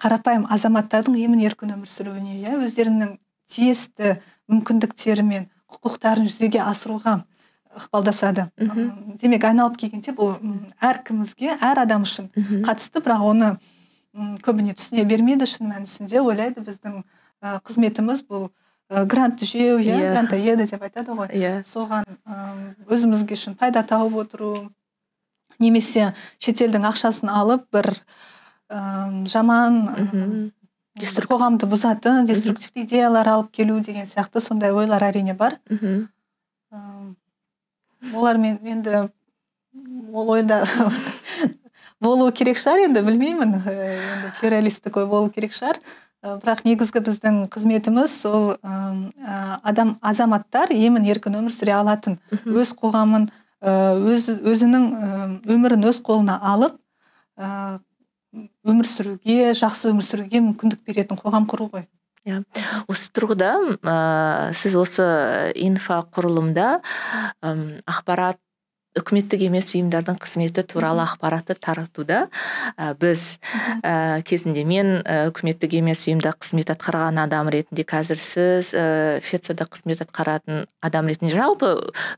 [0.04, 2.56] қарапайым азаматтардың емін еркін өмір сүруіне иә?
[2.64, 3.18] Өздерінің
[3.50, 4.18] тиісті
[4.52, 7.24] мүмкіндіктері мен құқықтарын жүзеге асыруға
[7.74, 8.50] ықпалдасады.
[9.22, 10.36] Демек айналып келгенде бұл
[10.78, 12.30] әркімізге әр адам үшін
[12.66, 13.54] қатысты бірақ оны
[14.46, 16.22] көбіне түсіне бермейді шын мәнісінде.
[16.22, 17.02] Ойлайды біздің
[17.66, 18.52] қызметіміз бұл
[19.10, 20.12] грант жеу иә yeah.
[20.14, 21.30] грантоеды деп айтады ғой.
[21.32, 21.62] Иә.
[21.62, 21.64] Yeah.
[21.68, 22.06] соған
[22.90, 24.52] өзімізге үшін пайда тауып отыру
[25.60, 27.94] немесе шетелдің ақшасын алып бір
[28.70, 30.52] ә, жаман mm
[30.94, 35.58] қоғамды бұзатын деструктивті идеялар алып келу деген сияқты сондай ойлар әрине бар.
[35.70, 36.08] Мхм
[38.14, 39.10] олармен енді
[40.14, 40.68] ол ойда
[42.00, 43.56] болу керек шығар енді білмеймін.
[43.66, 45.80] Енді плюралистік ой болу керек шығар.
[45.80, 45.82] Э,
[46.24, 52.20] бірақ негізгі біздің қызметіміз сол адам азаматтар емін еркін өмір сүре алатын.
[52.48, 53.74] Өз қоғамын э,
[54.14, 54.86] өз өзінің
[55.52, 56.80] өмірін өз қолына алып
[58.64, 61.88] өмір сүруге жақсы өмір сүруге мүмкіндік беретін қоғам құру ғой.
[62.24, 62.40] Иә.
[62.88, 63.52] Осы тұрғыда
[63.84, 63.96] ә,
[64.56, 65.06] сіз осы
[65.60, 66.68] инфоқұрылымда
[67.84, 68.40] ақпарат
[68.98, 72.28] үкіметтік емес ұйымдардың қызметі туралы ақпаратты таратуда.
[72.78, 73.40] Ә, біз
[73.82, 79.66] ә, кезінде мен ә, үкіметтік емес ұйымда қызмет атқарған адам ретінде қазір сіз ә, фецада
[79.66, 81.34] қызмет атқаратын адам ретінде.
[81.34, 81.74] Жалпы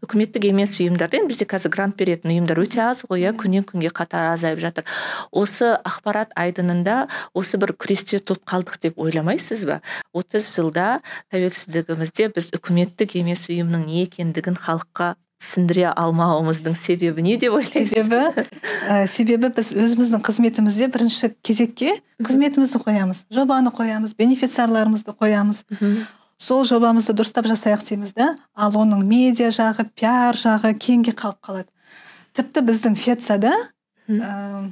[0.06, 3.94] үкіметтік емес ұйымдарда енді бізде қазір грант беретін ұйымдар өте аз ғой иә күннен күнге
[3.96, 4.88] қатары азайып жатыр.
[5.32, 9.80] Осы ақпарат айдынында осы бір күресте ұтылып қалдық деп ойламайсыз ба?
[10.16, 11.02] отыз жылда
[11.34, 17.91] тәуелсіздігімізде біз үкіметтік емес ұйымның не екендігін халыққа түсіндіре алмауымыздың себебі не деп ойлайсыз?
[17.91, 18.45] Себебі
[18.89, 25.65] ә, себебі біз өзіміздің қызметімізде бірінші кезекке қызметімізді қоямыз жобаны қоямыз бенефициарларымызды қоямыз.
[26.38, 31.69] Сол жобамызды дұрыстап жасайық дейміз да ал оның медиа жағы пиар жағы кейінге қалып қалады.
[32.36, 33.54] Тіпті біздің фецада
[34.08, 34.71] ә,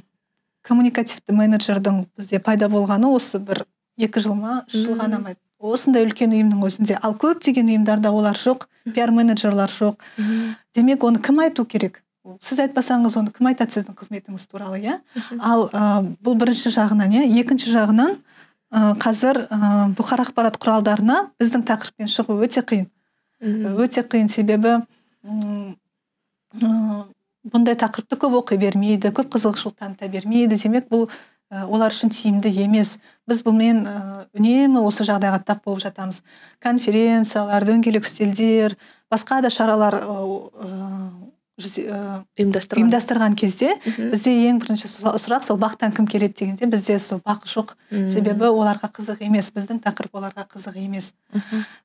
[0.64, 3.64] коммуникативті менеджердің бізде пайда болғаны осы бір
[4.00, 6.98] екі жыл ма үш жыл ғана ма осындай үлкен ұйымның өзінде.
[7.00, 10.02] Ал көптеген ұйымдарда олар жоқ пиар менеджерлар жоқ.
[10.76, 12.02] Демек оны кім айту керек?
[12.40, 14.98] Сіз айтпасаңыз оны кім айтады сіздің қызметіңіз туралы иә?
[15.40, 18.16] Ал ә, бұл бірінші жағынан иә екінші жағынан
[18.72, 22.88] ә, қазір ә, бұқар ақпарат құралдарына біздің тақырыппен шығу өте қиын.
[23.76, 24.78] Өте қиын себебі
[27.52, 30.56] бұндай тақырыпты көп оқи бермейді көп қызығушылық таныта бермейді.
[30.56, 31.10] Демек бұл
[31.68, 32.98] олар үшін тиімді емес.
[33.28, 33.94] Біз бұнымен ә,
[34.36, 36.22] үнемі осы жағдайға тап болып жатамыз.
[36.62, 38.76] Конференциялар дөңгелек үстелдер
[39.12, 40.00] басқа да шаралар
[41.54, 42.80] ұйымдастырған.
[42.80, 43.76] ұйымдастырған кезде
[44.10, 47.76] бізде ең бірінші сұрақ сол бақтан кім келеді дегенде бізде сол бақ жоқ.
[48.10, 51.12] Себебі оларға қызық емес біздің тақырып оларға қызық емес.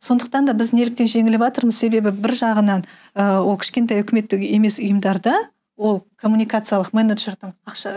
[0.01, 2.81] Сондықтан да біз неліктен жеңіліп жатырмыз себебі бір жағынан
[3.13, 5.37] ол кішкентай үкіметтік емес ұйымдарда
[5.77, 7.93] ол коммуникациялық менеджердің ақша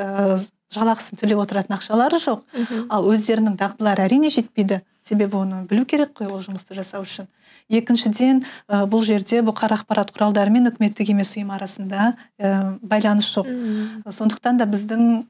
[0.73, 2.43] жалақысын төлеп отыратын ақшалары жоқ.
[2.91, 4.81] Ал өздерінің дағдылары әрине жетпейді.
[5.03, 7.27] Себебі оны білу керек қой ол жұмысты жасау үшін.
[7.73, 13.51] Екіншіден ә, бұл жерде бұқар ақпарат құралдары мен үкіметтік емес ұйым арасында ә, байланыс жоқ.
[14.07, 15.25] Сондықтан да біздің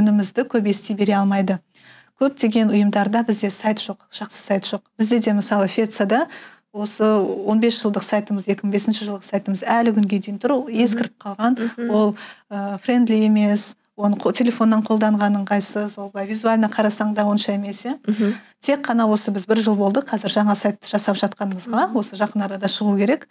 [0.00, 1.58] үнімізді көп ести бере алмайды.
[2.20, 4.82] Көптеген ұйымдарда бізде сайт жоқ жақсы сайт жоқ.
[4.98, 6.26] Бізде де мысалы фецада
[6.72, 10.56] осы 15 жылдық сайтымыз 2005 жылғы сайтымыз әлі күнге дейін тұр.
[10.70, 11.58] Ескіріп қалған.
[11.90, 12.14] Ол
[12.84, 17.96] френдли емес оны телефоннан қолданған ыңғайсыз ол былай визуально қарасаң да онша емес иә.
[18.60, 22.68] Тек қана осы біз бір жыл болды қазір жаңа сайт жасап жатқанымызға осы жақын арада
[22.68, 23.28] шығу керек.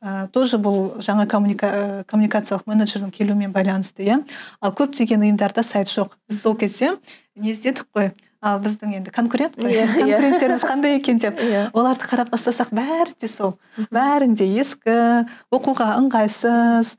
[0.00, 4.22] Ә, тоже бұл жаңа коммуника, коммуникациялық менеджердің келуімен байланысты иә.
[4.64, 6.14] Ал көптеген ұйымдарда сайт жоқ.
[6.28, 6.94] Біз сол кезде
[7.36, 8.14] не іздедік қой?
[8.40, 9.74] Ал біздің енді конкурент қой.
[9.74, 10.16] Yeah, иә, иә.
[10.16, 11.36] конкуренттеріміз қандай екен деп.
[11.36, 11.68] Yeah.
[11.68, 11.74] Иә.
[11.76, 13.58] оларды қарап бастасақ бәрі де сол.
[13.92, 14.96] Бәрінде ескі
[15.52, 16.96] оқуға ыңғайсыз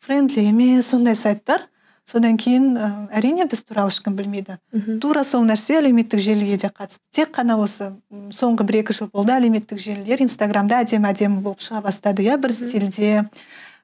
[0.00, 1.68] френдли емес сондай сайттар.
[2.08, 2.88] Содан кейін ә,
[3.18, 4.58] әрине біз туралы ешкім білмейді.
[5.00, 7.02] Тура сол нәрсе әлеуметтік желіге де қатысты.
[7.14, 7.92] Тек қана осы
[8.34, 12.52] соңғы бір екі жыл болды әлеуметтік желілер инстаграмда әдемі әдемі болып шыға бастады иә бір
[12.56, 13.28] стильде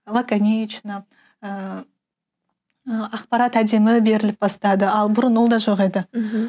[0.06, 1.04] лаконично
[1.42, 1.84] ә,
[2.88, 4.86] ақпарат әдемі беріліп бастады.
[4.88, 6.04] Ал бұрын ол да жоқ еді.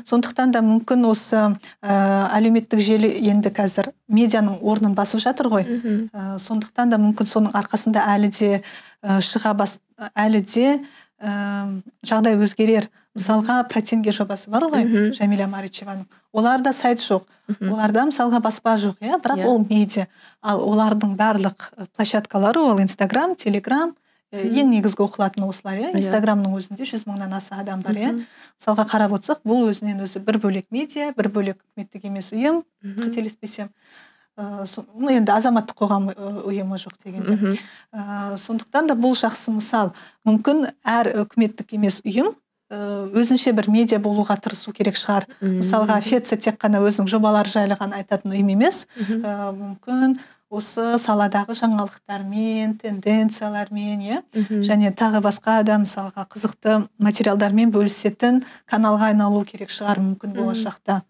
[0.08, 1.42] Сондықтан да мүмкін осы
[1.84, 5.68] ә, әлеуметтік желі енді қазір медианың орнын басып жатыр ғой.
[6.14, 8.62] Ә, сондықтан да мүмкін соның арқасында әлі де
[9.04, 9.80] ә, шыға бас
[10.16, 10.80] әлі де
[11.20, 12.90] ә, жағдай өзгерер.
[13.18, 14.86] Мысалға протенге жобасы бар ғой
[15.18, 16.06] жәмила маричеваның.
[16.32, 17.26] Оларда сайт жоқ.
[17.60, 19.18] Оларда мысалға баспа жоқ иә?
[19.20, 19.46] Бірақ yeah.
[19.46, 19.50] Иә.
[19.50, 20.08] ол медиа.
[20.42, 23.96] Ал олардың барлық площадкалары ол инстаграм телеграм
[24.32, 25.98] ең негізгі оқылатыны осылар иә, иә.
[25.98, 28.12] инстаграмның өзінде жүз мыңнан аса адам бар иә?
[28.60, 33.74] Мысалға қарап отырсақ бұл өзінен өзі бір бөлек медиа бір бөлек үкіметтік емес ұйым қателеспесем.
[34.40, 36.10] Ну енді азаматтық қоғам
[36.48, 37.58] ұйымы жоқ дегенде
[37.92, 39.94] ә, сондықтан да бұл жақсы мысал.
[40.28, 42.34] Мүмкін әр үкіметтік емес ұйым
[42.70, 45.26] өзінше бір медиа болуға тырысу керек шығар.
[45.42, 48.84] Мысалға феца тек қана өзінің жобалары жайлы ғана айтатын ұйым емес.
[49.00, 54.20] Ә, мүмкін осы саладағы жаңалықтармен тенденциялармен иә?
[54.66, 61.04] Және тағы басқа да мысалға қызықты материалдармен бөлісетін каналға айналу керек шығар мүмкін болашақта.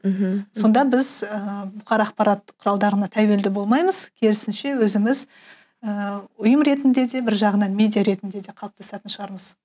[0.51, 4.09] Сонда біз ә, бұқар ақпарат құралдарына тәуелді болмаймыз.
[4.19, 5.25] Керісінше өзіміз
[5.83, 9.55] ә, ұйым ретінде де бір жағынан медиа ретінде де қалыптасатын шығармыз.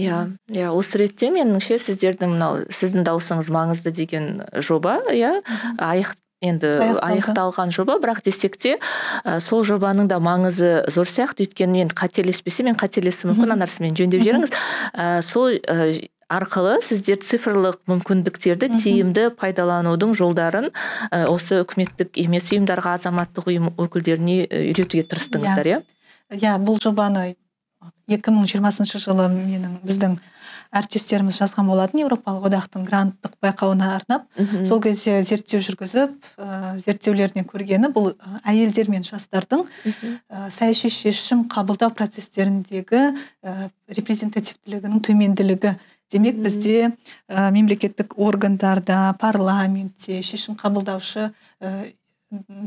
[0.00, 5.42] Иә иә осы ретте меніңше сіздердің мынау сіздің дауысыңыз маңызды деген жоба иә?
[6.42, 6.70] Енді
[7.02, 8.76] аяқталған жоба бірақ десек те
[9.24, 11.46] ә, сол жобаның да маңызы зор сияқты.
[11.46, 14.56] Өйткені мен қателеспесем мен қателесуім мүмкін анар сіз мені жөндеп жіберіңіз.
[14.92, 15.92] Ә, сол ә,
[16.32, 20.70] арқылы сіздер цифрлық мүмкіндіктерді тиімді пайдаланудың жолдарын
[21.10, 25.80] ә, осы үкіметтік емес ұйымдарға азаматтық ұйым өкілдеріне үйретуге тырыстыңыздар иә.
[26.32, 26.56] иә?
[26.64, 27.34] Бұл жобаны
[28.08, 30.16] 2020 жылы менің біздің
[30.72, 34.24] әріптестеріміз жазған болатын еуропалық одақтың гранттық байқауына арнап
[34.68, 38.12] сол кезде зерттеу жүргізіп ә, зерттеулерінен көргені бұл
[38.48, 45.76] әйелдер мен жастардың ә, саяси шешім қабылдау процестеріндегі ә, репрезентативтілігінің төменділігі.
[46.12, 46.90] Демек бізде
[47.28, 51.30] ә, мемлекеттік органдарда парламентте шешім қабылдаушы
[51.60, 51.92] ә,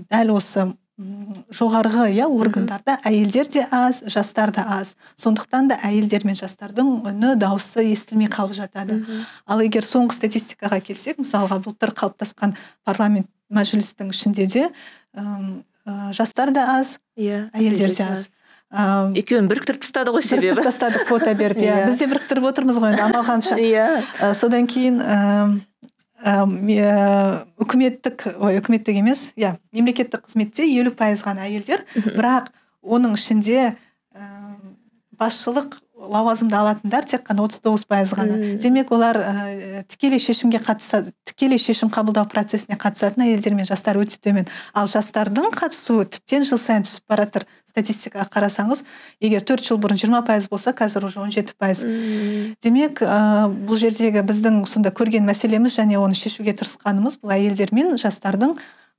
[0.09, 4.95] дәл осы жоғарғы иә органдарда әйелдер де аз жастар да аз.
[5.19, 9.01] Сондықтан да әйелдер мен жастардың үні дауысы естілмей қалып жатады.
[9.45, 12.55] Ал егер соңғы статистикаға келсек мысалға былтыр қалыптасқан
[12.87, 14.69] парламент мәжілістің ішінде де
[15.15, 18.29] ә, жастар да аз иә әйелдер де аз.
[18.71, 20.47] Ыыы екеуін біріктіріп тастады ғой себебі.
[20.47, 23.59] біріктіріп тастадық квота беріп иә біз де біріктіріп отырмыз ғой енді амал қанша.
[23.59, 24.33] Иә.
[24.33, 25.03] Содан кейін
[26.23, 31.83] үкіметтік ой үкіметтік емес иә мемлекеттік қызметте елу пайыз ғана әйелдер.
[32.15, 32.51] Бірақ
[32.81, 33.75] оның ішінде
[35.19, 35.75] басшылық
[36.11, 38.37] лауазымды алатындар тек қана отыз тоғыз пайыз ғана.
[38.61, 44.19] Демек олар ә, тікелей шешімге қатысады тікелей шешім қабылдау процесіне қатысатын әйелдер мен жастар өте
[44.21, 44.47] төмен.
[44.73, 48.83] Ал жастардың қатысуы тіптен жыл сайын түсіп бара жатыр статистикаға қарасаңыз
[49.23, 51.83] егер төрт жыл бұрын жиырма пайыз болса қазір уже он жеті пайыз.
[52.63, 57.97] Демек ә, бұл жердегі біздің сонда көрген мәселеміз және оны шешуге тырысқанымыз бұл әйелдер мен
[57.99, 58.55] жастардың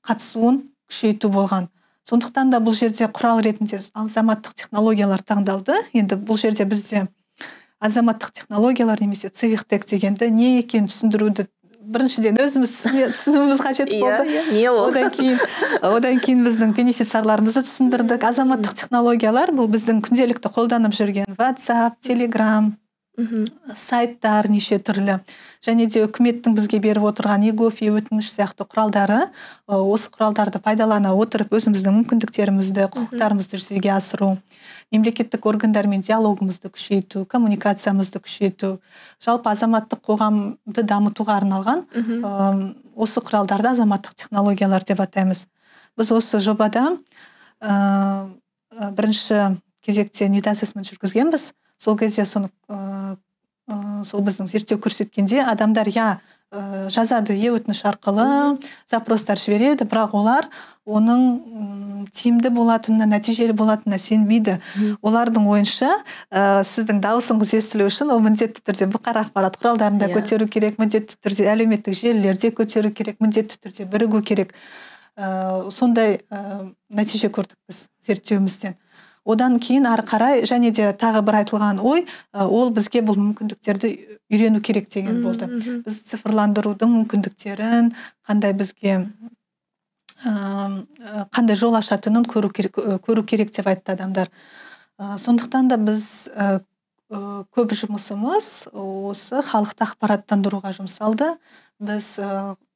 [0.06, 1.70] қатысуын күшейту болған.
[2.06, 5.74] Сондықтан да бұл жерде құрал ретінде азаматтық технологиялар таңдалды.
[5.92, 7.06] Енді бұл жерде бізде
[7.82, 11.48] азаматтық технологиялар немесе цивихтек дегенді не екенін түсіндіруді
[11.86, 12.72] біріншіден өзіміз
[13.14, 14.32] түсінуіміз қажет иә, болды.
[14.32, 14.88] иә не ол?
[14.90, 15.38] Одан кейін
[15.86, 18.26] одан кейін біздің бенефициарларымызды түсіндірдік.
[18.26, 22.74] Азаматтық технологиялар бұл біздің күнделікті қолданып жүрген ватсап телеграм
[23.74, 25.20] сайттар неше түрлі.
[25.64, 29.30] Және де үкіметтің бізге беріп отырған егофи өтініш сияқты құралдары
[29.66, 34.36] осы құралдарды пайдалана отырып өзіміздің мүмкіндіктерімізді құқықтарымызды жүзеге асыру
[34.92, 38.76] мемлекеттік органдармен диалогымызды күшейту коммуникациямызды күшейту
[39.24, 41.84] жалпы азаматтық қоғамды дамытуға арналған
[42.94, 45.46] осы құралдарды азаматтық технологиялар деп атаймыз.
[45.96, 46.98] Біз осы жобада
[47.60, 48.28] ә,
[48.70, 51.52] бірінші кезекте нид жүргізгенбіз.
[51.78, 53.16] Сол кезде соны ә,
[54.04, 56.08] сол біздің зерттеу көрсеткенде адамдар иә
[56.54, 58.56] ә, жазады е өтініш арқылы
[58.90, 60.48] запростар жібереді бірақ олар
[60.86, 64.56] оның тиімді болатынына нәтижелі болатынына сенбейді
[65.02, 65.90] олардың ойынша
[66.30, 70.14] ә, сіздің дауысыңыз естілу үшін ол міндетті түрде бұқар ақпарат құралдарында yeah.
[70.14, 70.22] Иә.
[70.22, 74.54] көтеру керек міндетті түрде әлеуметтік желілерде көтеру керек міндетті түрде бірігу керек
[75.18, 78.78] ә, сондай ә, нәтиже көрдік біз зерттеуімізден
[79.26, 83.90] одан кейін ары қарай және де тағы бір айтылған ой ол бізге бұл мүмкіндіктерді
[84.30, 85.48] үйрену керек деген болды.
[85.86, 87.92] Біз цифрландырудың мүмкіндіктерін
[88.28, 89.00] қандай бізге
[90.24, 94.30] қандай жол ашатынын көру керек, көру керек деп айтты адамдар.
[94.96, 96.30] Сондықтан да біз
[97.10, 101.34] көп жұмысымыз осы халықты ақпараттандыруға жұмсалды.
[101.78, 102.16] Біз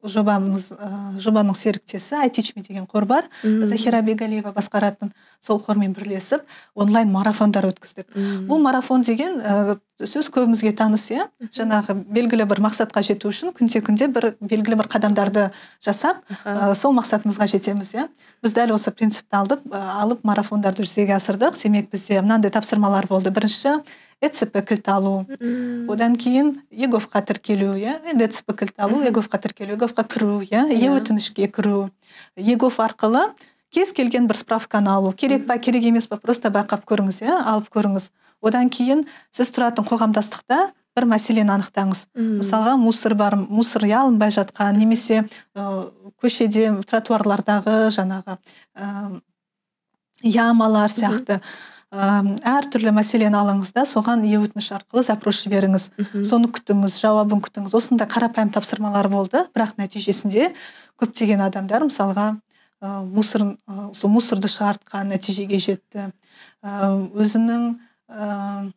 [0.05, 0.89] жобамыз ә,
[1.21, 3.29] жобаның серіктесі айтичми деген қор бар.
[3.43, 6.43] Захира бегалиева басқаратын сол қормен бірлесіп
[6.75, 8.07] онлайн марафондар өткіздік.
[8.49, 11.29] Бұл марафон деген ә, сөз көбімізге таныс иә?
[11.53, 15.51] Жаңағы белгілі бір мақсатқа жету үшін күнде күнде бір белгілі бір қадамдарды
[15.85, 18.09] жасап ә, сол мақсатымызға жетеміз иә?
[18.41, 21.61] Біз дәл осы принципті алдып алып марафондарды жүзеге асырдық.
[21.61, 23.31] Демек бізде мынандай тапсырмалар болды.
[23.31, 23.83] Бірінші
[24.21, 25.15] эцп кілт алу
[25.89, 30.91] одан кейін еговқа тіркелу иә енді эцп кілт алу еговқа тіркелу еговқа кіру иә е
[30.93, 31.89] өтінішке кіру
[32.37, 33.31] егов арқылы
[33.71, 37.71] кез келген бір справканы алу керек па керек емес па просто байқап көріңіз иә алып
[37.73, 38.11] көріңіз
[38.43, 42.07] одан кейін сіз тұратын қоғамдастықта бір мәселені анықтаңыз
[42.43, 45.23] мысалға мусор бар мусор иә алынбай жатқан немесе
[45.55, 45.89] ә,
[46.21, 48.37] көшеде тротуарлардағы жаңағы
[48.75, 49.21] ә,
[50.23, 51.41] ямалар сияқты
[51.90, 55.88] әртүрлі мәселені алыңыз да соған е өтініш арқылы запрос жіберіңіз.
[56.22, 59.42] Соны күтіңіз жауабын күтіңіз осындай қарапайым тапсырмалар болды.
[59.57, 60.53] Бірақ нәтижесінде
[61.03, 62.37] көптеген адамдар мысалға
[62.81, 63.57] ә, мусор
[63.92, 66.12] сол мусорды шығартқан нәтижеге жетті.
[66.62, 67.66] Ә, өзінің
[68.07, 68.70] ә,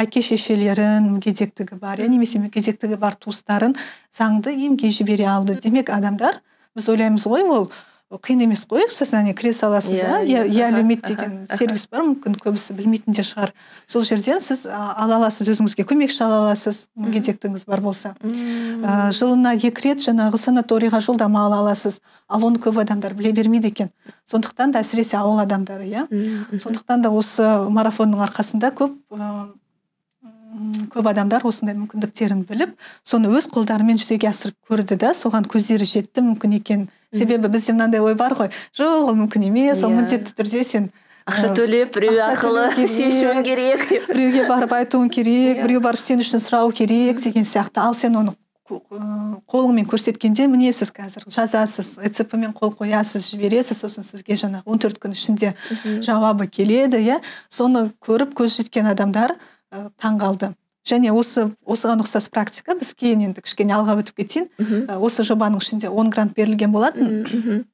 [0.00, 3.76] әке шешелерін мүгедектігі бар иә немесе мүгедектігі бар туыстарын
[4.10, 5.54] заңды емге жібере алды.
[5.60, 6.40] Демек адамдар
[6.74, 7.70] біз ойлаймыз ғой ол
[8.16, 10.22] қиын емес қой сознание кіре саласыз да?
[10.24, 10.70] Иә иә.
[10.70, 13.52] әлеумет деген сервис бар мүмкін көбісі білмейтін де шығар.
[13.86, 18.14] Сол жерден сіз ала аласыз өзіңізге көмекші ала аласыз мүгедектігіңіз бар болса.
[18.24, 22.00] Ә, жылына екі рет жаңағы санаторийға жолдама ала аласыз.
[22.28, 23.92] Ал оны көп адамдар біле бермейді екен.
[24.24, 26.08] Сондықтан да әсіресе ауыл адамдары иә?
[26.56, 28.96] Сондықтан да осы марафонның арқасында көп
[30.92, 32.74] көп адамдар осындай мүмкіндіктерін біліп
[33.06, 36.88] соны өз қолдарымен жүзеге асырып көрді да соған көздері жетті мүмкін екен.
[37.12, 40.00] Себебі бізде мынандай ой бар ғой жоқ ол мүмкін емес ол иә.
[40.00, 40.90] міндетті түрде сен
[41.28, 42.66] ақша төлеп біреу арқылы
[42.96, 45.62] шешуің керек біреуге барып айтуың керек иә.
[45.64, 47.80] біреу барып сен үшін сұрау керек деген сияқты.
[47.80, 48.34] Ал сен оны
[48.68, 54.82] қолыңмен көрсеткенде міне сіз қазір жазасыз эцп мен қол қоясыз жібересіз сосын сізге жаңағы он
[54.82, 55.54] төрт күн ішінде
[56.04, 57.22] жауабы келеді иә.
[57.48, 59.38] Соны көріп көз жеткен адамдар
[59.72, 60.52] ә, таң қалды
[60.88, 64.48] және осы осыған ұқсас практика біз кейін енді кішкене алға өтіп кетейін.
[64.96, 67.66] Осы жобаның ішінде он грант берілген болатын.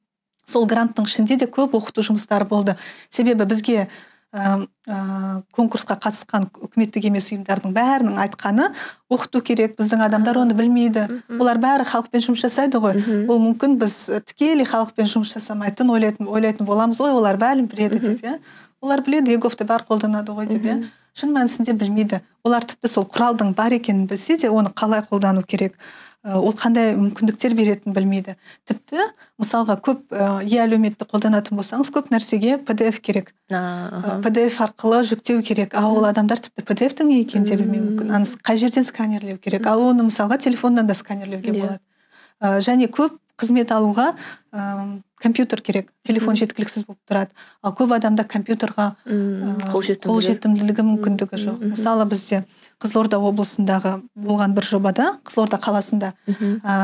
[0.45, 2.75] Сол гранттың ішінде де көп оқыту жұмыстары болды.
[3.09, 3.87] Себебі бізге
[4.35, 8.67] ә, ә, конкурсқа қатысқан үкіметтік емес ұйымдардың бәрінің айтқаны
[9.09, 11.07] оқыту керек біздің адамдар оны білмейді.
[11.39, 12.99] Олар бәрі халықпен жұмыс жасайды ғой.
[13.29, 13.95] Ол мүмкін біз
[14.27, 18.37] тікелей халықпен жұмыс жасамайтын ойлайтын ойлайтын боламыз ғой олар бәрін біледі деп иә.
[18.81, 20.77] Олар біледі еговты бәрі қолданады ғой деп иә.
[21.15, 22.21] Шын мәнісінде білмейді.
[22.45, 25.79] Олар тіпті сол құралдың бар екенін білсе де оны қалай қолдану керек
[26.25, 28.33] ол қандай мүмкіндіктер беретінін білмейді.
[28.65, 29.03] Тіпті
[29.41, 33.29] мысалға көп е әлеуметті қолданатын болсаңыз көп нәрсеге pdf керек.
[33.51, 35.75] Pdf арқылы жүктеу керек.
[35.77, 38.15] Ал ол адамдар тіпті pdf не екенін де білмеуі мүмкін.
[38.17, 39.67] Аны қай жерден сканерлеу керек?
[39.69, 41.61] Ал оны мысалға телефоннан да сканерлеуге иә.
[41.61, 41.79] болады.
[42.41, 44.15] Және көп қызмет алуға
[45.21, 47.31] компьютер керек телефон жеткіліксіз болып тұрады.
[47.63, 51.63] Ал көп адамда компьютерға қолжетімділігі мүмкіндігі жоқ.
[51.71, 52.43] мысалы бізде
[52.81, 56.75] қызылорда облысындағы болған бір жобада қызылорда қаласында ә,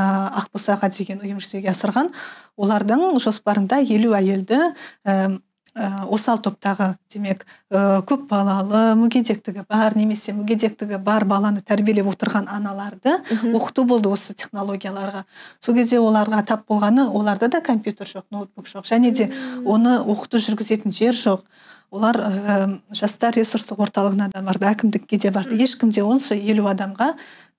[0.42, 2.12] ақбосаға деген ұйым жүзеге асырған.
[2.58, 4.62] Олардың жоспарында елу әйелді
[5.04, 5.38] ә,
[5.76, 13.13] осал топтағы демек ә, көп балалы мүгедектігі бар немесе мүгедектігі бар баланы тәрбиелеп отырған аналарды
[13.55, 15.24] оқыту болды осы технологияларға.
[15.63, 19.30] Сол кезде оларға тап болғаны оларда да компьютер жоқ ноутбук жоқ және де
[19.63, 21.45] оны оқыту жүргізетін жер жоқ.
[21.91, 25.55] Олар ә, жастар ресурстық орталығына да барды әкімдікке де барды.
[25.55, 27.13] Ешкімде онша елу адамға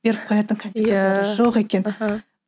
[0.05, 1.35] беріп қоятын компьютерлері Иә.
[1.37, 1.85] жоқ екен.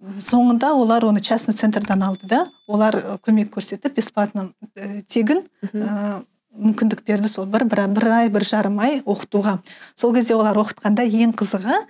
[0.03, 2.45] Соңында олар оны частный центрдан алды да.
[2.69, 6.21] Олар э, көмек көрсетіп бесплатно э, тегін э,
[6.55, 9.59] мүмкіндік берді сол бір, бір бір ай бір жарым ай оқытуға.
[9.97, 11.81] Сол кезде олар оқытқанда ең қызығы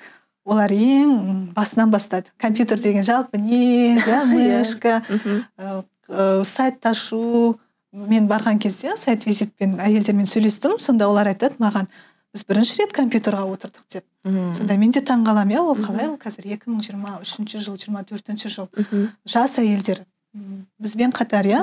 [0.44, 2.30] олар ең басынан бастады.
[2.38, 4.59] Компьютер деген жалпы не да Иә.
[4.59, 5.02] мышка
[6.44, 7.59] сайт ашу
[7.92, 11.88] мен барған кезде сайт визитпен әйелдермен сөйлестім сонда олар айтады маған
[12.35, 14.05] біз бірінші рет компьютерға отырдық деп.
[14.26, 17.78] Мхм сонда мен де таңғаламын иә ол қалай ол қазір екі мың жиырма үшінші жыл
[17.78, 18.68] жиырма төртінші жыл.
[18.74, 20.03] Мхм жас әйелдер
[20.82, 21.62] бізбен қатар иә.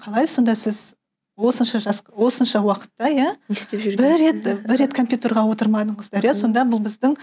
[0.00, 0.94] Қалай сонда сіз
[1.36, 6.32] осынша жас осынша уақытта иә не істеп бір жүрген рет бір рет компьютерға отырмадыңыздар иә.
[6.32, 7.16] Сонда бұл біздің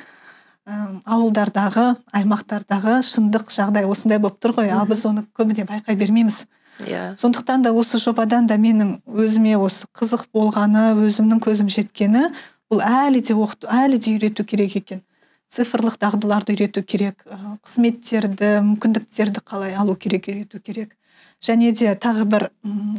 [0.70, 4.70] ә, ауылдардағы аймақтардағы шындық жағдай осындай болып тұр ғой.
[4.70, 6.46] Ал біз оны көбіне байқай бермейміз.
[6.86, 7.16] Иә.
[7.20, 12.30] Сондықтан да осы жобадан да менің өзіме осы қызық болғаны өзімнің көзім жеткені
[12.72, 15.02] бұл әлі де оқыту әлі де үйрету керек екен.
[15.50, 17.24] Цифрлық дағдыларды үйрету керек
[17.66, 20.94] қызметтерді мүмкіндіктерді қалай алу керек үйрету керек.
[21.42, 22.50] Және де тағы бір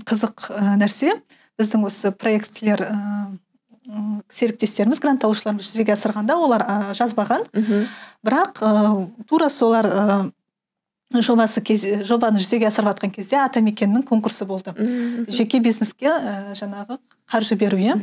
[0.09, 0.51] қызық
[0.81, 1.15] нәрсе.
[1.61, 2.83] Біздің осы проектілер
[4.31, 6.65] серіктестеріміз грант алушыларымыз жүзеге асырғанда олар
[6.97, 7.47] жазбаған.
[8.25, 8.61] Бірақ
[9.29, 9.89] тура солар
[11.19, 14.75] жобасы кез, жобаны жүзеге асырып жатқан кезде атамекеннің конкурсы болды.
[15.29, 17.01] Жеке бизнеске ә, жаңағы
[17.31, 17.97] қаржы беру иә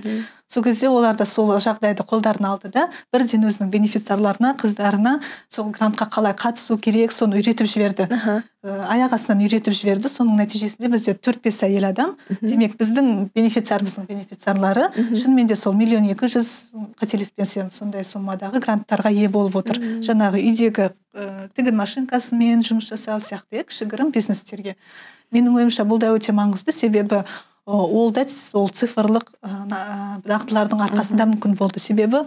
[0.48, 5.18] сол кезде олар да сол жағдайды қолдарына алды да бірден өзінің бенефициарларына қыздарына
[5.50, 8.08] сол грантқа қалай қатысу керек соны үйретіп жіберді.
[8.08, 10.08] Ә, аяқ астынан үйретіп жіберді.
[10.08, 12.16] Соның нәтижесінде бізде төрт бес әйел адам.
[12.42, 16.54] Демек біздің бенефициарымыздың бенефициарлары шынымен де сол миллион екі жүз
[17.02, 19.82] қателеспесем сондай сомадағы гранттарға ие болып отыр.
[20.00, 24.78] Жаңағы үйдегі ә, тігін машинкасымен жұмыс жасау сияқты иә кішігірім бизнестерге.
[25.36, 27.26] Менің ойымша бұл да өте маңызды себебі
[27.68, 31.80] ол да сол цифрлық дағдылардың арқасында мүмкін болды.
[31.84, 32.24] Себебі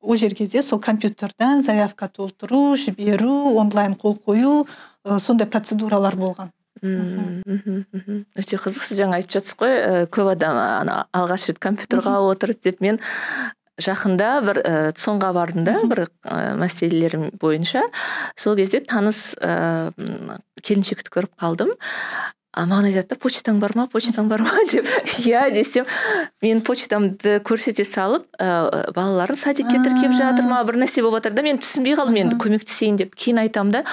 [0.00, 4.66] ол жерге де сол компьютерден заявка толтыру жіберу онлайн қол қою
[5.04, 6.50] ә, сондай процедуралар болған.
[8.34, 12.70] Өте қызық сіз жаңа айтып жатсыз ғой ә, көп адам ана алғаш рет компьютерға отырды
[12.70, 12.80] деп.
[12.80, 12.98] Мен
[13.80, 17.84] жақында бір ә, цон-ға бардым да бір ә, мәселелер бойынша.
[18.36, 19.92] Сол кезде таныс ә,
[20.64, 21.76] келіншекті көріп қалдым.
[22.52, 24.88] А маған айтады да почтаң бар ма почтаң бар ма деп
[25.26, 25.86] иә десем
[26.42, 31.44] мен почтамды көрсете салып ә, балаларын садикке тіркеп жатыр ма бір нәрсе болып жатыр да
[31.46, 33.84] мен түсінбей қалдым енді көмектесейін деп кейін айтамын да.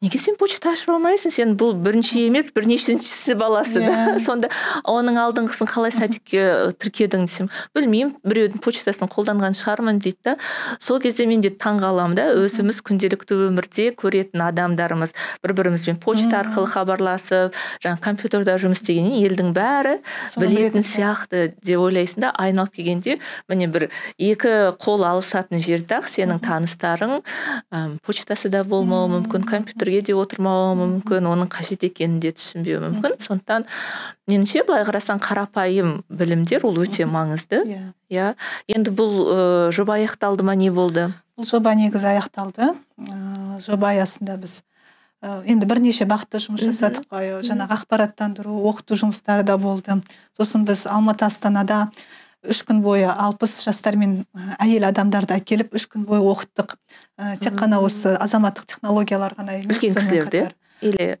[0.00, 1.34] Неге сен почта ашып алмайсың?
[1.34, 4.18] Сен бұл бірінші емес бірнешіншісі баласы да Иә.
[4.26, 4.50] сонда
[4.88, 7.26] оның алдыңғысын қалай садикке тіркедің?
[7.26, 10.36] десем білмеймін біреудің почтасын қолданған шығармын дейді да.
[10.78, 12.26] Сол кезде мен де таң қаламын да.
[12.36, 15.14] Өзіміз күнделікті өмірде көретін адамдарымыз
[15.44, 19.96] бір бірімізбен почта арқылы хабарласып жаңағы компьютерда жұмыс істегеннен елдің бәрі
[20.30, 23.18] Соны білетін сияқты деп ойлайсың да айналып келгенде
[23.50, 30.04] міне бір екі қол алысатын жерде ақ сенің таныстарың ым, почтасы да болмауы мүмкін компьютерге
[30.06, 33.16] де отырмауы мүмкін оның қажет екенін де түсінбеуі мүмкін.
[33.22, 33.66] Сондықтан
[34.30, 37.62] меніңше былай қарасаң қарапайым білімдер ол өте маңызды.
[37.66, 37.82] Иә.
[38.12, 38.32] Иә.
[38.70, 39.38] Енді бұл ә,
[39.74, 41.08] жоба аяқталды ма не болды?
[41.38, 42.72] Бұл жоба негізі аяқталды.
[42.72, 44.60] Ә, жоба аясында біз
[45.46, 49.98] енді бірнеше бағытта жұмыс жасадық қой жаңағы ақпараттандыру оқыту жұмыстары да болды
[50.36, 51.86] сосын біз алматы астанада
[52.46, 54.20] үш күн бойы алпыс жастар мен
[54.62, 56.76] әйел адамдарды әкеліп үш күн бойы оқыттық.
[57.18, 60.46] Ә, тек қана осы азаматтық технологиялар ғана емес Үлкен кісілерді?
[60.84, 61.16] или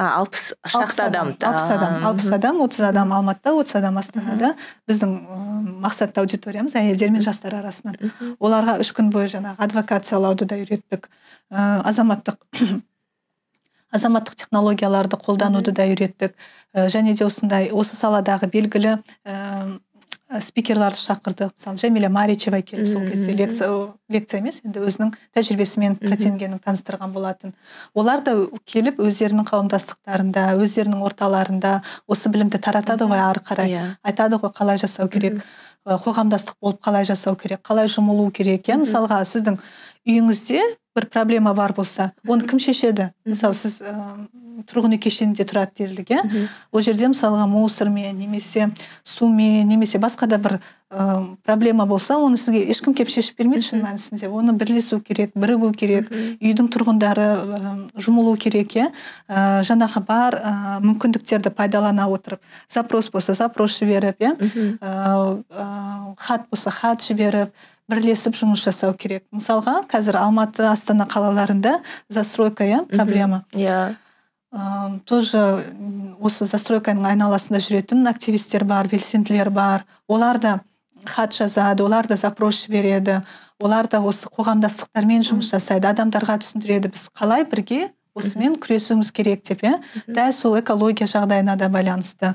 [0.00, 4.54] алпыс шақты адам алпыс адам алпыс адам отыз адам алматыда отыз адам астанада.
[4.88, 5.12] Біздің
[5.84, 7.98] мақсатты аудиториямыз әйелдер мен жастар арасынан.
[8.40, 11.10] Оларға үш күн бойы жаңағы адвокациялауды да үйреттік.
[11.52, 12.40] Азаматтық
[13.94, 16.34] азаматтық технологияларды қолдануды да үйреттік.
[16.74, 19.78] Ә, және де осындай осы саладағы белгілі ә,
[20.40, 21.52] спикерларды шақырдық.
[21.54, 23.68] Мысалы жәмила маричева келіп сол кезде лекция
[24.10, 26.08] лекция емес енді өзінің тәжірибесімен Мгм.
[26.08, 27.52] протенгенін таныстырған болатын.
[27.94, 28.34] Олар да
[28.66, 33.68] келіп өздерінің қауымдастықтарында өздерінің орталарында осы білімді таратады ғой ары қарай.
[33.70, 33.84] Иә.
[34.02, 35.44] Айтады ғой қалай жасау керек.
[35.86, 38.64] Ы, қоғамдастық болып қалай жасау керек қалай жұмылу керек.
[38.66, 39.60] Иә мысалға сіздің
[40.08, 40.62] үйіңізде
[40.94, 43.94] бір проблема бар болса оны кім шешеді мысалы сіз ә,
[44.68, 46.22] тұрғын үй кешенінде тұрады делік иә
[46.70, 48.70] ол жерде мысалға мусормен немесе
[49.02, 50.58] сумен немесе басқа да бір
[50.90, 55.72] ә, проблема болса оны сізге ешкім келіп шешіп бермейді шын мәнісінде оны бірлесу керек бірігу
[55.74, 58.88] керек үйдің тұрғындары ә, жұмылу керек иә
[59.26, 60.54] ә, жаңағы бар ә,
[60.86, 64.34] мүмкіндіктерді пайдалана отырып запрос болса запрос жіберіп иә
[66.16, 67.50] хат болса хат жіберіп
[67.90, 69.24] бірлесіп жұмыс жасау керек.
[69.34, 71.78] Мысалға қазір алматы астана қалаларында
[72.08, 73.44] застройка иә проблема.
[73.52, 73.96] Иә.
[75.08, 75.40] Тоже
[76.22, 79.84] осы застройканың айналасында жүретін активистер бар белсенділер бар.
[80.08, 80.60] Олар да
[81.04, 83.20] хат жазады олар да запрос жібереді.
[83.60, 86.92] Олар да осы қоғамдастықтармен жұмыс жасайды адамдарға түсіндіреді.
[86.94, 89.80] Біз қалай бірге осымен күресуіміз керек деп иә.
[90.06, 92.34] Дәл сол экология жағдайына да байланысты.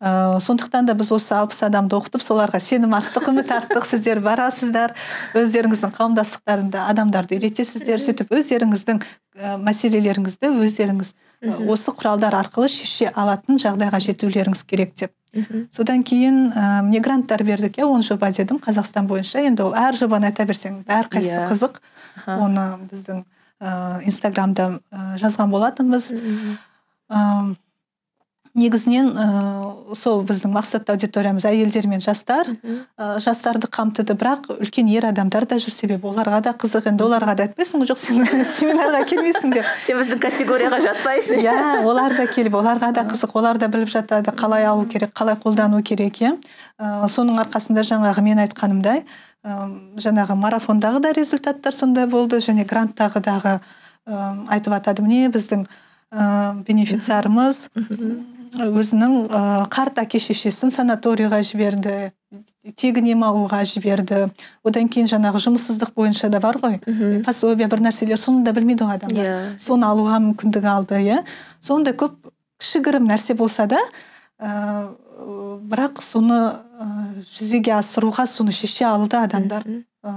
[0.00, 4.94] Ә, сондықтан да біз осы алпыс адамды оқытып соларға сенім арттық үміт арттық сіздер барасыздар.
[5.36, 11.14] Өздеріңіздің қауымдастықтарында адамдарды үйретесіздер сөйтіп өздеріңіздің ә, мәселелеріңізді өздеріңіз
[11.68, 15.12] осы құралдар арқылы шеше алатын жағдайға жетулеріңіз керек деп.
[15.72, 19.44] Содан кейін ә, мне гранттар бердік иә он жоба дедім қазақстан бойынша.
[19.44, 21.44] Енді ол әр жобаны айта берсең әрқайсысы yeah.
[21.44, 21.50] Иә.
[21.52, 21.80] қызық.
[22.26, 23.22] Оны біздің
[23.60, 26.12] ә, инстаграмда ә, жазған болатынбыз.
[28.56, 29.26] Негізінен ә,
[29.94, 32.48] сол біздің мақсатты аудиториямыз әйелдер мен жастар.
[32.96, 36.08] Ә, жастарды қамтыды бірақ үлкен ер адамдар да жүр себебі.
[36.10, 36.88] Оларға да қызық.
[36.90, 38.26] Енді оларға да айтпайсың ғой жоқ сен
[38.56, 39.70] семинарға келмейсің деп.
[39.84, 41.44] Сен біздің категорияға жатпайсың.
[41.44, 43.36] Иә олар да келіп оларға да қызық.
[43.36, 46.36] Олар да біліп жатады қалай алу керек қалай қолдану керек иә.
[46.80, 49.04] Ә, соның арқасында жаңағы мен айтқанымдай
[49.46, 49.56] ә,
[50.00, 55.66] жаңағы марафондағы да результаттар сондай болды және гранттағы дағы ә, айтып жатады міне біздің
[56.10, 57.68] ә, бенефициарымыз
[58.64, 59.16] өзінің
[59.72, 62.12] қарт әке шешесін санаторийға жіберді
[62.76, 64.26] тегін ем алуға жіберді.
[64.66, 66.78] Одан кейін жаңағы жұмыссыздық бойынша да бар ғой.
[67.24, 69.24] Пособие бір нәрселер соны да білмейді ғой адамдар.
[69.24, 69.46] Yeah.
[69.54, 69.58] Иә.
[69.62, 71.22] соны алуға мүмкіндік алды иә.
[71.60, 72.18] Сондай көп
[72.60, 73.80] кішігірім нәрсе болса да
[74.40, 74.90] ә,
[75.70, 76.90] бірақ соны ә,
[77.38, 79.64] жүзеге асыруға соны шеше алды адамдар.
[80.04, 80.12] Ә,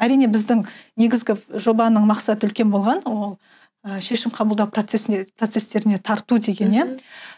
[0.00, 0.66] әрине біздің
[1.00, 3.38] негізгі жобаның мақсаты үлкен болған ол.
[3.86, 6.84] Ә, шешім қабылдау процесіне процестеріне тарту деген иә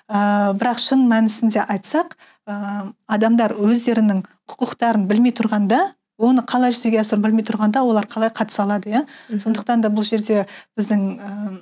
[0.09, 2.16] ә, бірақ шын мәнісінде айтсақ
[2.49, 5.84] ә, адамдар өздерінің құқықтарын білмей тұрғанда
[6.18, 9.05] оны қалай жүзеге асыру білмей тұрғанда олар қалай қатыса алады иә?
[9.30, 10.46] Сондықтан да бұл жерде
[10.78, 11.59] біздің ә,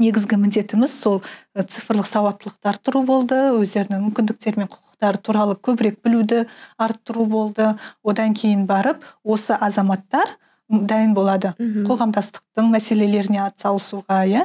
[0.00, 1.20] негізгі міндетіміз сол
[1.54, 6.46] цифрлық сауаттылықты арттыру болды өздерінің мүмкіндіктері мен құқықтары туралы көбірек білуді
[6.80, 7.74] арттыру болды.
[8.02, 10.38] Одан кейін барып осы азаматтар
[10.70, 11.54] дайын болады.
[11.58, 14.44] Қоғамдастықтың мәселелеріне атсалысуға иә.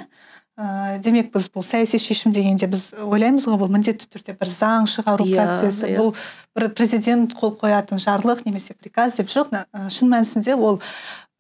[0.56, 4.86] Ә, демек біз бұл саяси шешім дегенде біз ойлаймыз ғой бұл міндетті түрде бір заң
[4.88, 5.92] шығару yeah, иә, процесі yeah.
[5.92, 5.98] Иә.
[6.00, 6.14] бұл
[6.56, 9.52] бір президент қол қоятын жарлық немесе приказ деп жоқ
[9.92, 10.80] шын мәнісінде ол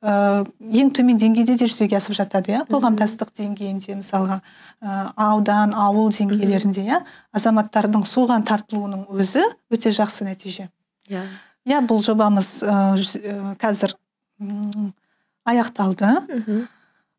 [0.04, 2.66] ә, ең төмен деңгейде де жүзеге асып жатады иә.
[2.68, 4.42] Қоғамдастық деңгейінде мысалға
[4.84, 7.02] ә, аудан ауыл деңгейлерінде иә.
[7.32, 10.68] Азаматтардың соған тартылуының өзі өте жақсы нәтиже.
[11.08, 11.24] Иә.
[11.66, 13.96] Иә бұл жобамыз ә, қазір
[15.46, 16.68] аяқталды.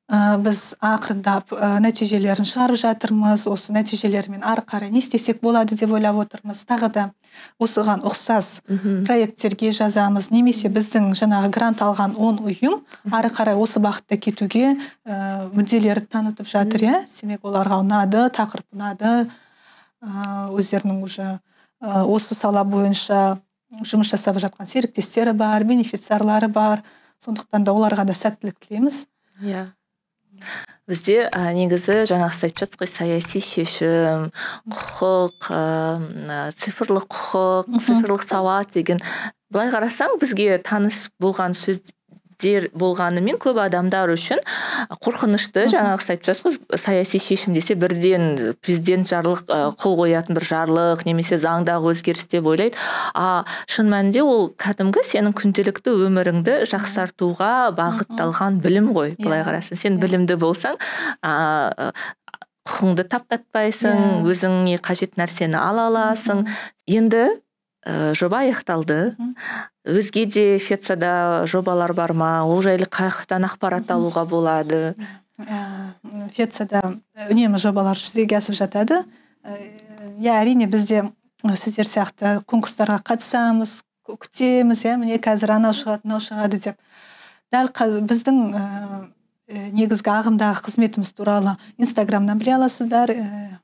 [0.06, 3.48] Ә, біз ақырындап ә, нәтижелерін шығарып жатырмыз.
[3.50, 6.60] Осы нәтижелермен ары қарай не істесек болады деп ойлап отырмыз.
[6.62, 7.06] Тағы да
[7.58, 8.60] осыған ұқсас
[9.02, 10.30] проекттерге жазамыз.
[10.30, 16.46] Немесе біздің жаңағы грант алған он ұйым ары қарай осы бағытта кетуге ә, мүдделерін танытып
[16.46, 17.00] жатыр иә?
[17.10, 19.26] Демек оларға ұнады тақырып ұнады.
[19.26, 21.40] Ә, өздерінің уже
[21.82, 23.40] ә, осы сала бойынша
[23.82, 26.84] жұмыс жасап жатқан серіктестері бар бенефициарлары бар.
[27.22, 29.06] Сондықтан да оларға да сәттілік тілейміз.
[29.42, 29.66] Иә.
[30.86, 34.28] Бізде ә, негізі жаңағы сіз айтып жатсыз ғой саяси шешім
[34.70, 39.00] құқық ә, цифрлық құқық цифрлық сауат деген.
[39.50, 41.82] Былай қарасаң бізге таныс болған сөз
[42.42, 44.42] дер болғанымен көп адамдар үшін
[45.02, 49.46] қорқынышты жаңағы сіз айтып жатсыз ғой саяси шешім десе бірден президент жарлық
[49.80, 52.76] қол қоятын бір жарлық немесе заңдағы өзгеріс деп ойлайды
[53.14, 59.48] а шын мәнінде ол кәдімгі сенің күнделікті өміріңді жақсартуға бағытталған білім ғой былай иә.
[59.48, 60.04] қарасаң сен иә.
[60.04, 60.78] білімді болсаң
[61.22, 61.92] а
[62.66, 64.14] құқыңды таптатпайсың yeah.
[64.20, 64.30] Иә.
[64.32, 66.46] өзіңе қажет нәрсені ала аласың
[66.86, 67.28] енді
[67.86, 69.14] ә, жоба аяқталды.
[69.86, 72.30] Өзге де фецада жобалар бар ма?
[72.44, 74.96] Ол жайлы қай жақтан ақпарат алуға болады.
[75.38, 75.94] Ә,
[76.34, 76.82] фецада
[77.30, 79.04] үнемі жобалар жүзеге асып жатады.
[80.18, 81.04] Иә әрине бізде
[81.54, 86.80] сіздер сияқты конкурстарға қатысамыз күтеміз иә міне қазір анау шығады мынау шығады деп.
[87.54, 88.64] Дәл қазір біздің ә,
[89.76, 93.12] негізгі ағымдағы қызметіміз туралы инстаграмнан біле аласыздар.
[93.12, 93.60] Ә,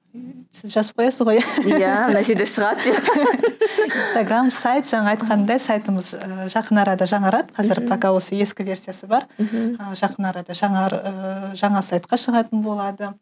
[0.52, 1.40] сіз жазып қоясыз ғой.
[1.64, 2.92] Иә мына жерде шығады.
[3.86, 6.12] Инстаграм сайт жаңа айтқандай сайтымыз
[6.52, 9.24] жақын арада жаңарады қазір пока осы ескі версиясы бар.
[9.38, 10.88] Жақын арада жаңа
[11.56, 13.12] жаңа сайтқа шығатын болады.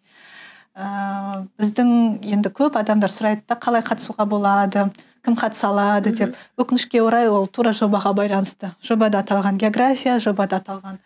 [0.74, 4.86] Ә, біздің енді көп адамдар сұрайды да қалай қатысуға болады
[5.26, 6.36] кім қатыса алады деп.
[6.58, 8.72] Өкінішке орай ол тура жобаға байланысты.
[8.82, 10.98] Жобада аталған география жобада аталған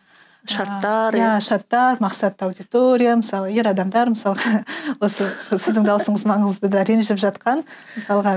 [0.45, 4.61] шарттар иә шарттар мақсатты аудитория мысалы ер адамдар мысалға
[5.05, 7.64] осы сіздің даусыңыз маңызды да ренжіп жатқан.
[7.97, 8.34] Мысалға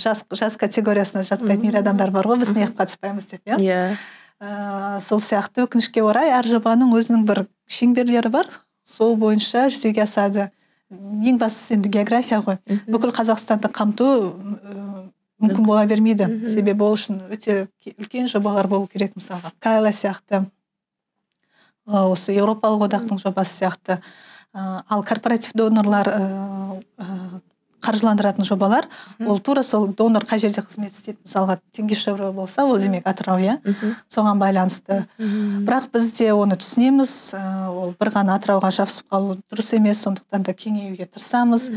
[0.00, 3.60] жас жас категориясына жатпайтын ер адамдар бар ғой біз неғып қатыспаймыз деп иә?
[3.60, 4.98] Иә.
[5.00, 8.48] Сол сияқты өкінішке орай әр жобаның өзінің бір шеңберлері бар.
[8.82, 10.48] Сол бойынша жүзеге асады.
[10.90, 12.58] Ең бастысы енді география ғой.
[12.88, 14.08] Бүкіл қазақстанды қамту
[15.42, 16.26] мүмкін бола бермейді.
[16.50, 19.54] Себебі ол үшін өте үлкен жобалар болу керек мысалға.
[19.62, 20.44] Кайла сияқты.
[21.86, 23.98] Осы еуропалық одақтың жобасы сияқты.
[24.52, 26.08] Ал корпоратив донорлар
[27.82, 28.86] қаржыландыратын жобалар
[29.26, 33.56] ол тура сол донор қай жерде қызмет істейді мысалға теңгишевро болса ол демек атырау иә?
[34.06, 35.08] Соған байланысты.
[35.18, 37.34] Бірақ біз де оны түсінеміз
[37.74, 41.72] ол бір ғана атырауға жабысып қалу дұрыс емес сондықтан да кеңеюге тырысамыз.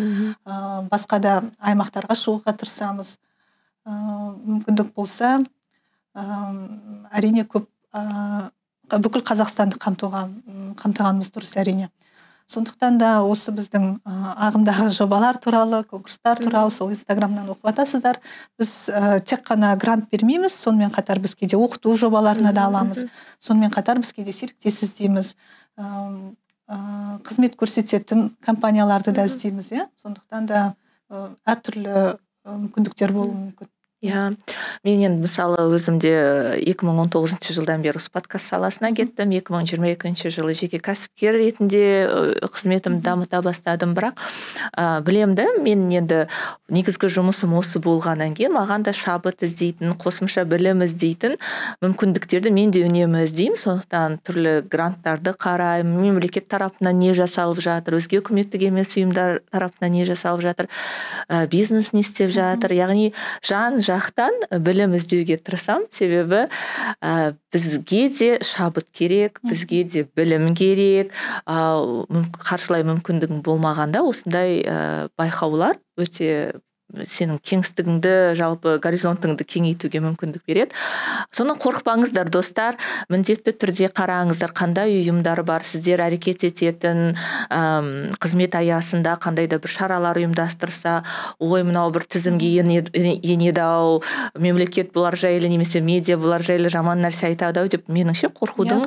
[0.92, 3.18] Басқа да аймақтарға шығуға тырысамыз.
[3.88, 5.40] Мүмкіндік болса
[6.14, 7.66] әрине көп
[8.90, 10.28] бүкіл қазақстанды қамтуға
[10.82, 11.90] қамтығанымыз дұрыс әрине.
[12.46, 18.20] Сондықтан да осы біздің ағымдағы жобалар туралы конкурстар туралы сол инстаграмнан оқып жатасыздар
[18.60, 23.08] біз ә, тек қана грант бермейміз сонымен қатар біз кейде оқыту жобаларына да аламыз.
[23.40, 25.36] сонымен қатар біз кейде серіктес іздейміз
[25.82, 26.36] ә,
[27.26, 29.90] қызмет көрсететін компанияларды да іздейміз иә.
[30.04, 30.76] Сондықтан да
[31.10, 33.70] әртүрлі мүмкіндіктер болуы мүмкін.
[34.04, 34.36] Иә.
[34.84, 36.12] Мен енді мысалы өзім де
[36.60, 39.32] 2019 жылдан бері осы подкаст саласына кеттім.
[39.32, 43.96] 2022 жылы жеке кәсіпкер ретінде қызметімді дамыта бастадым.
[43.96, 44.20] Бірақ
[44.76, 46.26] ә, білем да мен енді
[46.68, 51.40] негізгі жұмысым осы болғаннан кейін маған да шабыт іздейтін қосымша білім іздейтін
[51.82, 53.56] мүмкіндіктерді мен де үнемі іздеймін.
[53.56, 55.96] Сондықтан түрлі гранттарды қараймын.
[56.04, 60.70] Мемлекет тарапынан не жасалып жатыр өзге үкіметтік емес ұйымдар тарапынан не жасалып жатыр
[61.30, 62.76] ә, бизнес не істеп жатыр.
[62.76, 63.14] Яғни
[63.46, 66.46] жан жақтан білім іздеуге тырысамын себебі
[67.00, 71.16] ә, бізге де шабыт керек бізге де білім керек.
[71.48, 71.58] Ә,
[72.44, 74.78] қаржылай мүмкіндігің болмағанда осындай ә,
[75.20, 76.60] байқаулар өте
[76.94, 80.76] сенің кеңістігіңді жалпы горизонтыңды кеңейтуге мүмкіндік береді.
[81.34, 82.78] Соны қорықпаңыздар достар.
[83.10, 87.16] Міндетті түрде қараңыздар қандай ұйымдар бар сіздер әрекет ететін
[87.50, 87.90] әм,
[88.22, 91.02] қызмет аясында қандай да бір шаралар ұйымдастырса
[91.40, 94.00] ой мынау бір тізімге енеді ау
[94.38, 98.86] мемлекет бұлар жайлы немесе медиа бұлар жайлы жаман нәрсе айтады ау деп меніңше қорқудың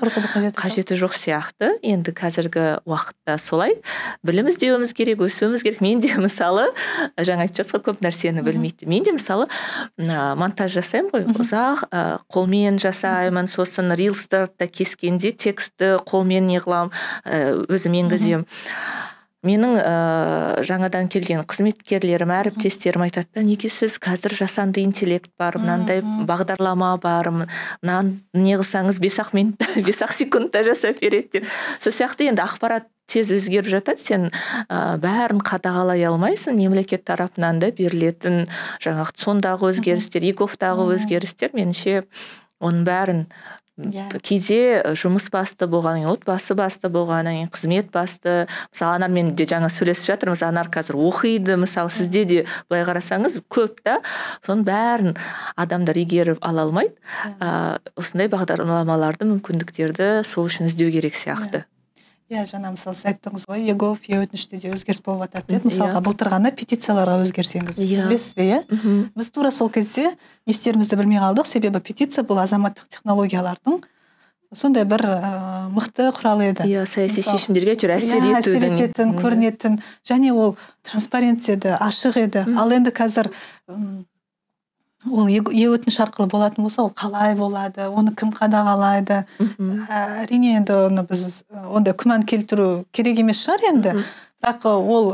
[0.56, 1.18] қажеті жоқ.
[1.18, 1.74] сияқты.
[1.82, 3.74] Енді қазіргі уақытта солай.
[4.22, 5.80] Білім іздеуіміз керек өсуіміз керек.
[5.82, 6.68] Мен де мысалы
[7.18, 8.88] жаңа айтып жатсыз көп нәрсені білмейді.
[8.90, 9.48] Мен де мысалы
[9.98, 11.26] ә, монтаж жасаймын ғой.
[11.34, 16.92] Ұзақ ә, қолмен жасаймын сосын рилстерді кескенде текстті қолмен не қыламын
[17.24, 18.48] ә, өзім енгіземін.
[19.46, 19.92] Менің ә,
[20.66, 27.30] жаңадан келген қызметкерлерім әріптестерім айтады да неге сіз қазір жасанды интеллект бар мынандай бағдарлама бар
[27.30, 31.52] мынаны не қылсаңыз бес ақ минутта бес ақ секундта жасап береді деп.
[31.78, 34.26] Сол сияқты енді ақпарат тез өзгеріп жатады сен
[34.66, 38.44] ә, бәрін қадағалай алмайсың мемлекет тарапынан да берілетін
[38.84, 42.02] жаңағы сондағы өзгерістер егофтағы өзгерістер меніңше
[42.58, 43.24] оның бәрін
[43.78, 44.08] yeah.
[44.10, 44.20] Иә.
[44.20, 44.58] кейде
[44.98, 48.48] жұмыс басты болғаннан кейін отбасы басты болғаннан кейін қызмет басты.
[48.72, 51.56] Мысалы анармен де жаңа сөйлесіп жатырмыз анар қазір оқиды.
[51.60, 54.00] Мысалы сізде де былай қарасаңыз көп та.
[54.46, 55.16] Соның бәрін
[55.56, 56.94] адамдар игеріп ала алмайды.
[57.40, 61.64] Ә, осындай бағдарламаларды мүмкіндіктерді сол үшін іздеу керек сияқты.
[62.28, 63.62] Иә жаңа мысалы сіз айттыңыз ғой.
[63.70, 66.04] Егов е өтініште де өзгеріс болып жатады деп мысалға иә.
[66.04, 68.02] былтыр ғана петицияларға өзгерсеңіз yeah.
[68.02, 68.08] Иә.
[68.08, 68.58] білесіз бе иә?
[69.16, 70.10] Біз тура сол кезде
[70.46, 71.48] не істерімізді білмей қалдық.
[71.48, 73.80] Себебі петиция бұл азаматтық технологиялардың
[74.52, 76.68] сондай бір ә, мықты құралы еді.
[76.68, 78.38] Иә саяси шешімдерге әйтеуір әсер иә, етудің.
[78.40, 82.44] әсер ететін көрінетін және ол транспарент еді ашық еді.
[82.56, 83.28] Ал енді қазір
[85.06, 89.22] ол е өтініш арқылы болатын болса ол қалай болады оны кім қадағалайды?
[89.86, 93.94] Әрине енді оны біз ондай күмән келтіру керек емес шығар енді.
[94.42, 95.12] Бірақ ол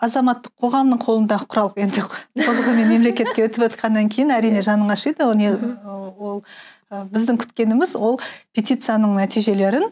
[0.00, 2.04] азаматтық қоғамның қолындағы құрал енді
[2.44, 5.24] толығымен мемлекетке өтіп жатқаннан кейін әрине жаның ашиды.
[5.24, 6.44] Ол ол
[6.90, 8.18] біздің күткеніміз ол
[8.56, 9.86] петицияның нәтижелерін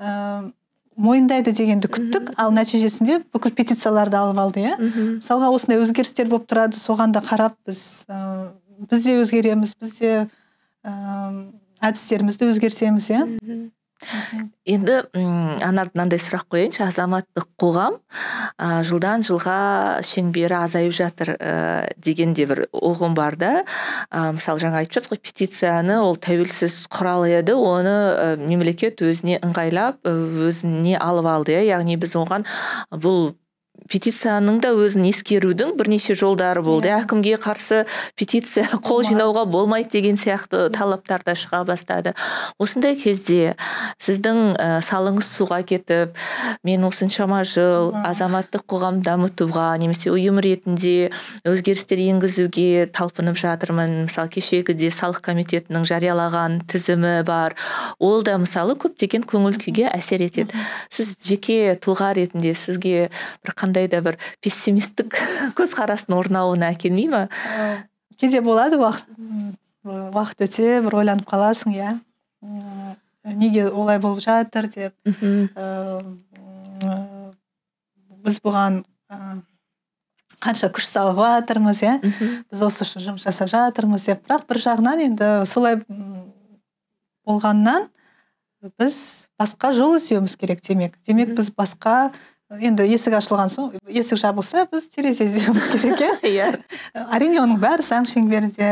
[0.00, 0.50] ә,
[1.00, 2.34] мойындайды дегенді күттік.
[2.40, 4.76] Ал нәтижесінде бүкіл петицияларды алып алды иә.
[5.18, 6.76] Мысалға осындай өзгерістер болып тұрады.
[6.76, 8.52] Соған да қарап біз ә,
[8.90, 10.12] біз де өзгереміз біз де
[10.84, 10.92] ә,
[11.80, 13.24] әдістерімізді өзгертеміз иә.
[14.64, 16.82] Енді м анар мынандай сұрақ қояйыншы.
[16.86, 17.98] Азаматтық қоғам
[18.56, 23.52] ә, жылдан жылға шеңбері азайып жатыр ә, деген де бір ұғым бар да.
[24.10, 29.40] Ә, мысалы жаңа айтып жатсыз ғой петицияны ол тәуелсіз құрал еді оны ә, мемлекет өзіне
[29.44, 31.66] ыңғайлап өзіне алып алды иә.
[31.76, 32.48] Яғни біз оған
[32.90, 33.34] бұл
[33.90, 36.88] петицияның да өзін ескерудің бірнеше жолдары болды.
[36.90, 37.04] Yeah.
[37.04, 37.84] Әкімге қарсы
[38.18, 42.14] петиция қол жинауға болмайды деген сияқты талаптар да шыға бастады.
[42.58, 43.56] Осындай кезде
[43.98, 46.14] сіздің ә, салыңыз суға кетіп
[46.66, 51.10] мен осыншама жыл азаматтық қоғам дамытуға немесе ұйым ретінде
[51.48, 54.06] өзгерістер енгізуге талпынып жатырмын.
[54.06, 57.56] Мысалы кешегіде салық комитетінің жариялаған тізімі бар.
[57.98, 60.54] Ол да мысалы көптеген көңіл күйге әсер етеді.
[60.92, 63.08] Сіз жеке тұлға ретінде сізге
[63.44, 65.16] бір қандай да бір пессимистік
[65.58, 67.28] көзқарастың орнауына әкелмей ма?
[68.20, 69.08] Кейде болады уақыт
[69.84, 71.94] уақыт өте бір ойланып қаласың иә.
[73.24, 74.94] Неге олай болып жатыр деп.
[78.20, 78.82] Біз бұған
[80.40, 81.96] қанша күш салып жатырмыз иә.
[82.50, 84.24] Біз осы үшін жұмыс жасап жатырмыз деп.
[84.26, 85.80] Бірақ бір жағынан енді солай
[87.28, 87.88] болғаннан
[88.80, 90.96] біз басқа жол іздеуіміз керек демек.
[91.06, 92.12] Демек біз басқа
[92.58, 96.48] енді есік ашылған соң есік жабылса біз терезе іздеуіміз керек иә иә.
[97.14, 98.70] Әрине оның бәрі заң шеңберінде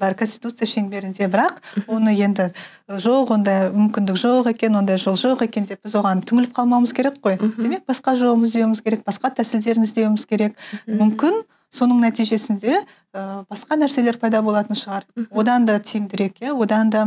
[0.00, 1.28] бәрі конституция шеңберінде.
[1.32, 2.50] Бірақ оны енді
[2.90, 7.16] жоқ ондай мүмкіндік жоқ екен ондай жол жоқ екен деп біз оған түңіліп қалмауымыз керек
[7.24, 7.38] қой.
[7.56, 10.60] Демек басқа жолын іздеуіміз керек басқа тәсілдерін іздеуіміз керек.
[10.84, 11.42] Мүмкін
[11.72, 12.76] соның нәтижесінде
[13.14, 15.08] ә, басқа нәрселер пайда болатын шығар.
[15.30, 17.06] Одан да тиімдірек иә одан да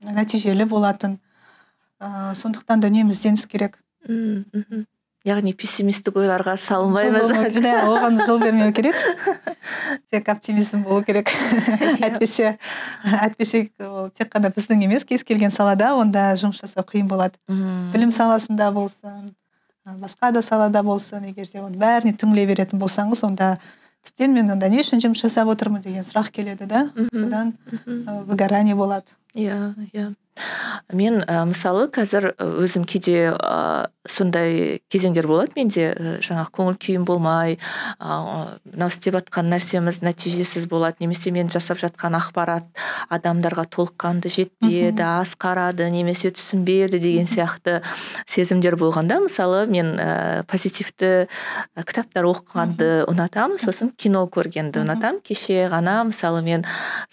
[0.00, 1.18] нәтижелі болатын.
[2.00, 3.80] Ә, сондықтан да үнемі ізденіс керек.
[4.08, 4.84] Мхм.
[5.24, 7.30] Яғни пессимистік ойларға салынбаймыз.
[7.90, 8.96] Оған жол бермеу керек.
[10.12, 11.30] Тек оптимизм болу керек.
[12.04, 12.56] Әйтпесе
[13.04, 17.40] әйтпесе ол тек қана біздің емес кез келген салада онда жұмыс жасау қиын болады.
[17.48, 19.32] Білім саласында болсын
[19.84, 23.54] басқа да салада болсын егер де оның бәріне түңіле беретін болсаңыз онда
[24.04, 26.86] тіптен мен онда не үшін жұмыс жасап отырмын деген сұрақ келеді да.
[27.12, 27.54] Содан
[28.28, 29.16] выгорание болады.
[29.34, 30.12] Иә иә.
[30.92, 35.92] Мен ә, мысалы қазір өзім кейде ә, сондай кезеңдер болады менде.
[35.94, 37.58] Ә, жаңағы көңіл күйім болмай
[38.00, 42.66] мынау істеп жатқан нәрсеміз нәтижесіз болады немесе мен жасап жатқан ақпарат
[43.14, 47.80] адамдарға толыққанды жетпеді аз қарады немесе түсінбеді деген сияқты
[48.26, 51.28] сезімдер болғанда мысалы мен ә, позитивті
[51.74, 53.60] кітаптар оқығанды ұнатамын.
[53.62, 55.22] Сосын кино көргенді ұнатамын.
[55.24, 56.64] Кеше ғана мысалы мен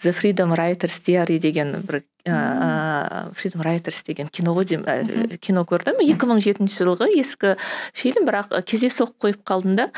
[0.02, 5.98] The Freedom Writers Diary деген бір ыыы фридом райтерс деген кино ғой деймін кино көрдім.
[6.04, 7.56] Екі мың жетінші жылғы ескі
[7.94, 9.88] фильм бірақ кездейсоқ қойып қалдым да.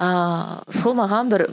[0.00, 1.46] Ыыы сол маған бір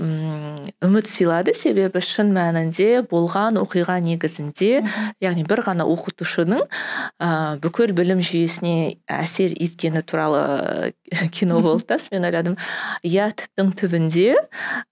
[0.86, 1.54] үміт сыйлады.
[1.58, 4.84] Себебі шын мәнінде болған оқиға негізінде
[5.24, 10.94] яғни бір ғана оқытушының ыыы бүкіл білім жүйесіне әсер еткені туралы
[11.36, 12.58] кино болды да мен ойладым.
[13.04, 14.36] Иә түптің түбінде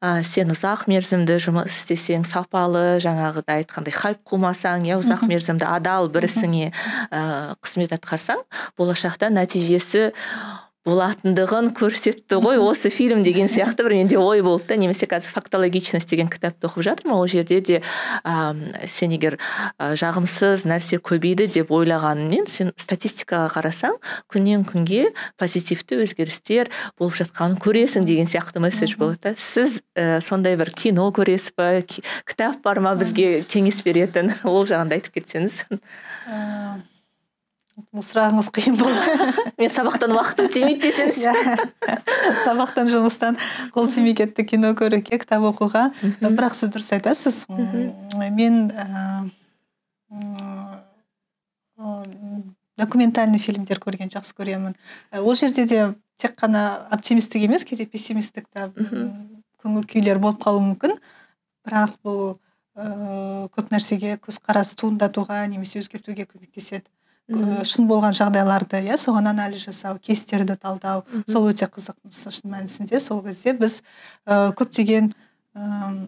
[0.02, 6.10] ә, сен ұзақ мерзімді жұмыс істесең сапалы жаңағыдай айтқандай хайп қумасаң иә ұзақ мерзімді адал
[6.14, 8.42] бір ісіңе ә, қызмет атқарсаң
[8.80, 10.10] болашақта нәтижесі
[10.86, 12.60] болатындығын көрсетті ғой.
[12.62, 14.78] Осы фильм деген сияқты бір менде ой болды да.
[14.80, 17.18] Немесе қазір фактологичность деген кітапты оқып жатырмын.
[17.18, 17.82] Ол жерде де
[18.24, 18.54] ә,
[18.86, 19.40] сен егер
[19.80, 24.00] жағымсыз нәрсе көбейді деп ойлағанмен сен статистикаға қарасаң
[24.32, 25.10] күннен күнге
[25.42, 29.36] позитивті өзгерістер болып жатқанын көресің деген сияқты месседж болады да.
[29.38, 34.36] Сіз ә, сондай бір кино көресіз ба кітап бар ма бізге кеңес беретін?
[34.44, 35.64] Ол жағында айтып кетсеңіз.
[37.76, 39.16] Бұл сұрағыңыз қиын болды.
[39.60, 41.32] Мен сабақтан уақытым тимейді десеңізші.
[41.32, 41.98] Иә.
[42.46, 43.40] сабақтан жұмыстан
[43.76, 45.90] қол тимей кетті кино көруге кітап оқуға.
[46.24, 47.42] Бірақ сіз дұрыс айтасыз.
[48.32, 48.72] Мен
[52.80, 54.76] документальный фильмдер көрген жақсы көремін.
[55.20, 55.84] Ол жерде де
[56.16, 60.96] тек қана оптимистік емес кейде пессимистік та көңіл күйлер болып қалуы мүмкін.
[61.68, 62.38] Бірақ бұл
[62.76, 66.88] ыыы көп нәрсеге көзқарас туындатуға немесе өзгертуге көмектеседі.
[67.28, 73.00] Шын болған жағдайларды иә соған анализ жасау кейстерді талдау сол өте қызық шын мәнісінде.
[73.02, 73.82] Сол кезде біз
[74.28, 75.10] ә, көптеген
[75.58, 76.08] ә,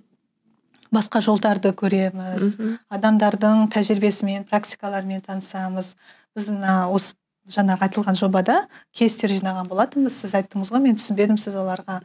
[0.94, 2.58] басқа жолдарды көреміз.
[2.94, 5.96] Адамдардың тәжірибесімен практикаларымен танысамыз.
[6.38, 7.16] Біз мына осы
[7.50, 8.60] жаңағы айтылған жобада
[8.94, 10.14] кейстер жинаған болатынбыз.
[10.22, 12.02] Сіз айттыңыз ғой мен түсінбедім сіз оларға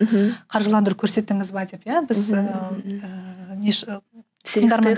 [0.49, 1.67] қаржыландыру көрсеттіңіз ба?
[1.69, 2.01] деп иә.
[2.09, 4.01] Біз ә,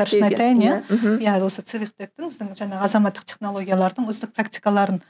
[0.09, 0.75] үшін айтайын иә?
[1.21, 5.01] иә осы цивихтектің біздің жаңағы азаматтық технологиялардың үздік практикаларын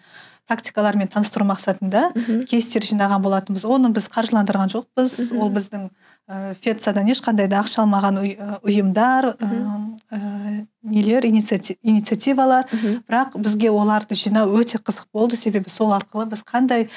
[0.48, 2.10] практикалармен таныстыру мақсатында
[2.50, 3.64] кейстер жинаған болатынбыз.
[3.64, 5.32] Оны біз қаржыландырған жоқпыз.
[5.38, 5.88] Ол біздің
[6.28, 8.20] ә, федсадан ешқандай да ақша алмаған
[8.64, 12.68] ұйымдар ә, нелер инициативалар.
[13.08, 15.36] Бірақ бізге оларды жинау өте қызық болды.
[15.36, 16.88] Себебі сол арқылы біз қандай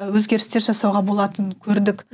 [0.00, 2.04] өзгерістер жасауға болатынын көрдік.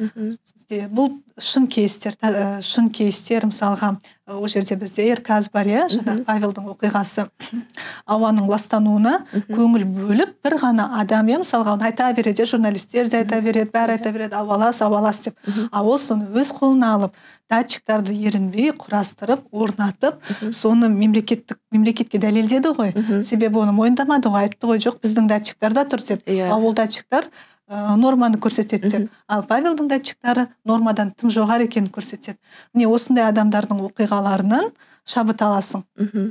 [0.91, 2.19] Бұл шын кейстер
[2.67, 3.97] шын кейстер мысалға
[4.31, 5.87] ол жерде бізде ерказ бар иә?
[5.91, 7.27] Жаңағы павелдің оқиғасы.
[8.15, 9.17] Ауаның ластануына
[9.49, 11.41] көңіл бөліп бір ғана адам иә?
[11.43, 14.37] мысалға оны айта береді журналистер де айта береді бәрі айта береді.
[14.39, 15.39] Ауа лас ауа лас деп.
[15.71, 17.17] А ол соны өз қолына алып
[17.51, 20.21] датчиктарды ерінбей құрастырып орнатып
[20.55, 22.93] соны мемлекеттік мемлекетке дәлелдеді ғой.
[23.27, 26.23] Себебі оны мойындамады ғой айтты ғой жоқ біздің датчиктар да тұр деп.
[26.27, 26.51] Yeah.
[26.51, 26.61] Иә.
[26.61, 27.27] ол датчиктар
[27.71, 29.11] ә, норманы көрсетеді деп.
[29.29, 32.39] Ал павелдің датчиктары нормадан тым жоғары екенін көрсетеді.
[32.75, 34.71] Міне осындай адамдардың оқиғаларынан
[35.07, 35.85] шабыт аласың.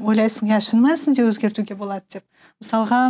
[0.04, 2.26] Ойлайсың иә шын мәнісінде өзгертуге болады деп.
[2.62, 3.02] Мысалға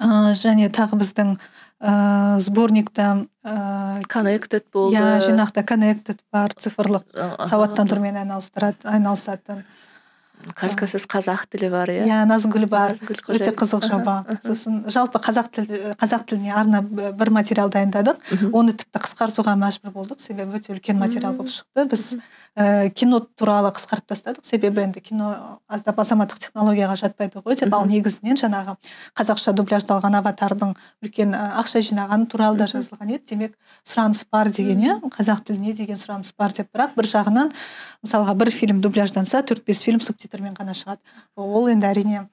[0.00, 1.36] ә, және тағы біздің
[1.80, 3.08] ә, сборникта
[3.44, 7.04] ә, connected болды иә жинақта connected бар цифрлық
[7.50, 9.64] сауаттандырумен айналысатын
[10.58, 12.04] калькасыз қазақ тілі бар иә?
[12.06, 12.94] Иә назгүл бар.
[13.28, 14.14] Өте қызық жоба.
[14.44, 15.66] Сосын жалпы қазақ тіл
[15.98, 18.20] қазақ тіліне арнап бір материал дайындадық.
[18.52, 20.20] Оны тіпті қысқартуға мәжбүр болдық.
[20.22, 21.84] Себебі өте үлкен материал болып шықты.
[21.90, 22.04] Біз
[22.56, 24.46] ә, кино туралы қысқартып тастадық.
[24.46, 27.74] Себебі енді кино аздап азаматтық технологияға жатпайды ғой деп.
[27.74, 28.76] Ал негізінен жаңағы
[29.18, 33.24] қазақша дубляждалған аватардың үлкен ақша жинағаны туралы да жазылған еді.
[33.34, 34.98] Демек сұраныс бар деген иә?
[35.12, 36.70] Қазақ тіліне деген сұраныс бар деп.
[36.72, 37.52] Бірақ бір жағынан
[38.04, 41.00] мысалға бір фильм дубляжданса төрт бес фильм субтитрмен ғана шығады.
[41.36, 42.28] Ол енді әрине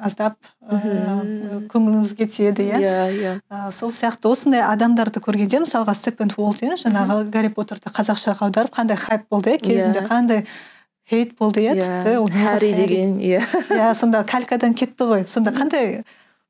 [0.00, 2.80] аздап ыыы көңілімізге тиеді иә?
[2.80, 3.70] Иә иә.
[3.70, 8.96] Сол сияқты осындай адамдарды көргенде мысалға степен уолт иә жаңағы гарри поттерді қазақшаға аударып қандай
[8.96, 10.06] хайп болды иә кезінде?
[10.08, 10.46] Қандай
[11.08, 13.42] хейт болды иә тіпті ол хәрри деген иә.
[13.68, 15.26] Иә сонда калькадан кетті ғой.
[15.28, 16.04] Сонда қандай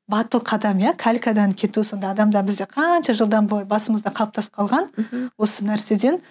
[0.07, 4.89] батыл қадам иә калькадан кету сонда адамда бізде қанша жылдан бойы басымызда қалыптасып қалған.
[5.37, 6.21] Осы нәрседен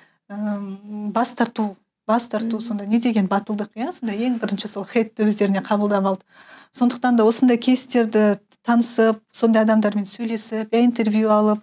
[1.13, 1.77] бас тарту
[2.07, 3.93] бас тарту сонда не деген батылдық иә?
[3.93, 6.25] сонда ең бірінші сол хейтті өздеріне қабылдап алды.
[6.73, 11.63] Сондықтан да осындай кейстерді танысып сондай адамдармен сөйлесіп я интервью алып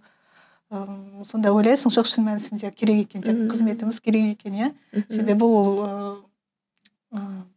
[0.71, 4.71] ыыы сонда ойлайсың жоқ шын мәнісінде керек екен деп қызметіміз керек екен иә?
[5.09, 6.29] Себебі ол ыыы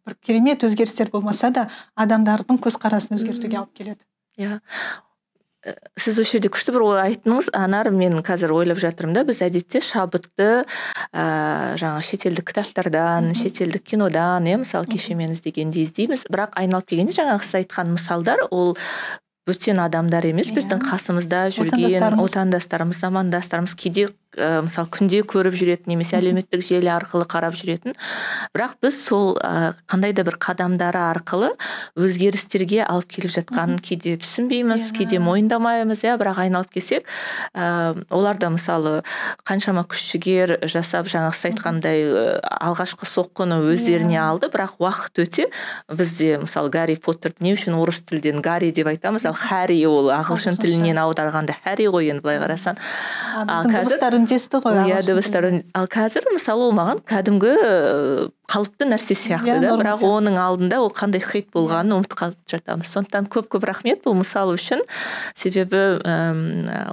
[0.07, 4.05] бір керемет өзгерістер болмаса да адамдардың көзқарасын өзгертуге алып келеді.
[4.39, 4.61] Иә.
[5.97, 7.51] Сіз осы жерде күшті бір ой айттыңыз.
[7.57, 10.49] Анар мен қазір ойлап жатырмын да біз әдетте шабытты
[11.13, 11.25] ә,
[11.79, 16.27] жаңағы шетелдік кітаптардан шетелдік кинодан иә мысалы кеше мен іздегенде іздейміз.
[16.33, 18.75] Бірақ айналып келгенде жаңағы сіз айтқан мысалдар ол
[19.47, 26.17] бөтен адамдар емес біздің қасымызда жүрген отандастарымыз замандастарымыз кейде ә, мысалы күнде көріп жүретін немесе
[26.19, 27.97] әлеуметтік желі арқылы қарап жүретін.
[28.55, 31.53] Бірақ біз сол ә, қандай да бір қадамдары арқылы
[31.97, 34.97] өзгерістерге алып келіп жатқанын кейде түсінбейміз yeah.
[34.99, 37.09] кейде мойындамаймыз иә бірақ айналып келсек
[37.55, 39.03] ә, олар да мысалы
[39.49, 42.05] қаншама күш жігер жасап жаңағы сіз айтқандай
[42.43, 45.49] алғашқы соққыны өздеріне алды бірақ уақыт өте
[45.89, 50.59] бізде мысалы гарри поттерді не үшін орыс тілден гарри деп айтамыз ал хәрри ол ағылшын
[50.61, 52.79] тілінен аударғанда хәрри ғой енді былай қарасаң.
[54.65, 55.47] Ғой иә дыбыстар.
[55.75, 57.53] ал қазір мысалы ол маған кәдімгі
[58.53, 62.91] қалыпты нәрсе сияқты да бірақ оның алдында ол қандай хит болғанын ұмытып қалып жатамыз.
[62.93, 64.85] Сондықтан көп көп рахмет бұл мысал үшін.
[65.35, 66.03] Себебі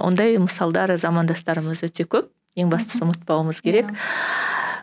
[0.00, 2.30] ондай мысалдар замандастарымыз өте көп.
[2.58, 3.92] Ең бастысы ұмытпауымыз керек.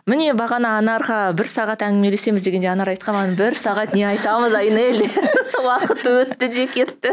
[0.08, 5.02] Міне бағана анарға бір сағат әңгімелесеміз дегенде анар айтқан бір сағат не айтамыз айнель
[5.64, 7.12] уақыт өтті де кетті.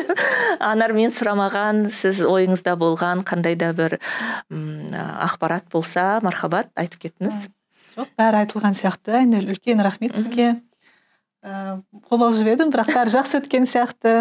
[0.63, 3.97] Анар мен сұрамаған сіз ойыңызда болған қандай да бір
[4.49, 7.49] ақпарат болса мархабат айтып кеттіңіз.
[7.95, 9.19] Жоқ бәрі айтылған сияқты.
[9.21, 10.55] Айнель үлкен рахмет сізге.
[11.45, 14.15] Ыыы қобалжып едім бірақ бәрі жақсы өткен сияқты.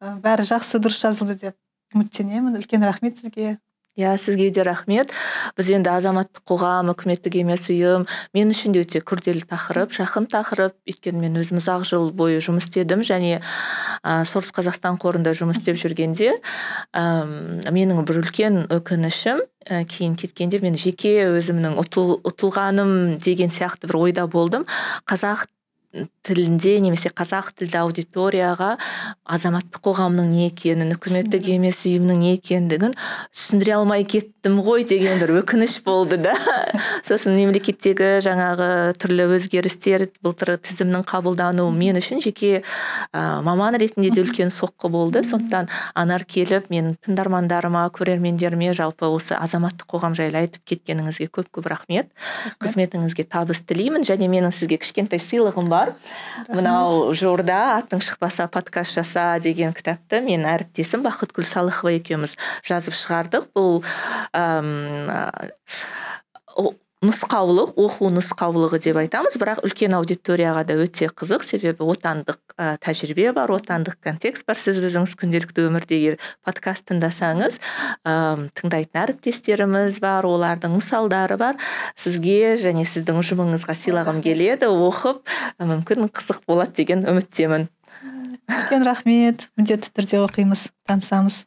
[0.00, 1.56] Бәрі жақсы дұрыс жазылды деп
[1.94, 2.58] үміттенемін.
[2.60, 3.58] Үлкен рахмет сізге.
[3.98, 5.10] Иә сізге де рахмет.
[5.58, 10.76] Біз енді азаматтық қоғам үкіметтік емес ұйым мен үшін де өте күрделі тақырып жақын тақырып.
[10.88, 13.40] Өйткені мен өзім ұзақ жыл бойы жұмыс істедім және
[14.06, 16.36] ә, сорс қазақстан қорында жұмыс істеп жүргенде
[16.94, 17.04] ә,
[17.74, 24.02] менің бір үлкен өкінішім ә, кейін кеткенде мен жеке өзімнің ұтыл, ұтылғаным деген сияқты бір
[24.06, 24.66] ойда болдым.
[25.08, 25.48] Қазақ
[26.28, 28.74] тілінде немесе қазақ тілді аудиторияға
[29.24, 32.92] азаматтық қоғамның не екенін үкіметтік емес ұйымның не екендігін
[33.32, 36.34] түсіндіре алмай кеттім ғой деген бір өкініш болды да.
[37.08, 38.68] Сосын мемлекеттегі жаңағы
[39.00, 45.24] түрлі өзгерістер былтыр тізімнің қабылдануы мен үшін жеке ә, маман ретінде де үлкен соққы болды.
[45.24, 51.72] Сондықтан анар келіп мен тыңдармандарыма көрермендеріме жалпы осы азаматтық қоғам жайлы айтып кеткеніңізге көп көп
[51.72, 52.12] рахмет.
[52.60, 55.77] Қызметіңізге табыс тілеймін және менің сізге кішкентай сыйлығым бар.
[55.78, 55.94] Бар.
[56.50, 63.48] Мынау жуырда аттың шықпаса подкаст жаса деген кітапты мен әріптесім бақытгүл салықова екеуміз жазып шығардық.
[63.54, 63.82] Бұл
[67.04, 69.36] нұсқаулық оқу нұсқаулығы деп айтамыз.
[69.38, 71.44] Бірақ үлкен аудиторияға да өте қызық.
[71.46, 74.58] Себебі отандық ә, тәжірибе бар отандық контекст бар.
[74.58, 77.60] Сіз өзіңіз күнделікті өмірде егер подкаст тыңдасаңыз
[78.02, 78.16] ә,
[78.58, 81.62] тыңдайтын әріптестеріміз бар олардың мысалдары бар.
[81.94, 84.66] Сізге және сіздің ұжымыңызға сыйлағым келеді.
[84.66, 85.22] Оқып
[85.62, 87.70] мүмкін қызық болады деген үміттемін.
[88.48, 89.46] Үлкен рахмет.
[89.54, 91.44] Міндетті түрде оқимыз танысамыз.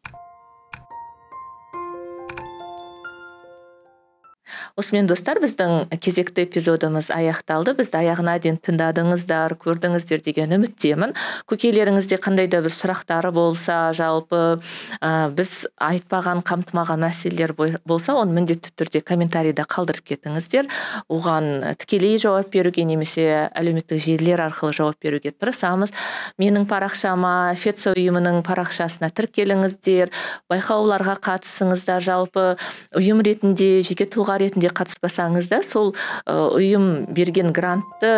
[4.80, 7.74] Осымен достар біздің кезекті эпизодымыз аяқталды.
[7.78, 11.16] Бізді аяғына дейін тыңдадыңыздар көрдіңіздер деген үміттемін.
[11.50, 14.62] Көкелеріңізде қандай да бір сұрақтары болса жалпы
[15.02, 17.56] ә, біз айтпаған қамтымаған мәселелер
[17.86, 20.70] болса оны міндетті түрде комментарийда қалдырып кетіңіздер.
[21.12, 25.94] Оған тікелей жауап беруге немесе әлеуметтік желілер арқылы жауап беруге тырысамыз.
[26.42, 30.12] Менің парақшама фетса ұйымының парақшасына тіркеліңіздер.
[30.52, 32.46] Байқауларға қатысыңыздар жалпы
[32.98, 35.96] ұйым ретінде жеке тұлға ретінде қатыспасаңыз да сол
[36.30, 38.14] ұйым берген грантты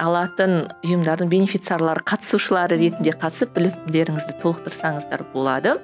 [0.00, 5.76] алатын ұйымдардың бенефициарлары қатысушылары ретінде қатысып білімдеріңізді толықтырсаңыздар болады.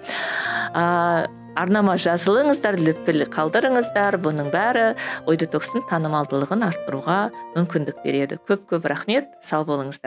[0.74, 4.86] Ә, арнама жазылыңыздар лүпіл қалдырыңыздар бұның бәрі
[5.28, 7.18] ой детокстың танымалдылығын арттыруға
[7.54, 8.40] мүмкіндік береді.
[8.48, 10.02] Көп көп рахмет сау болыңыздар.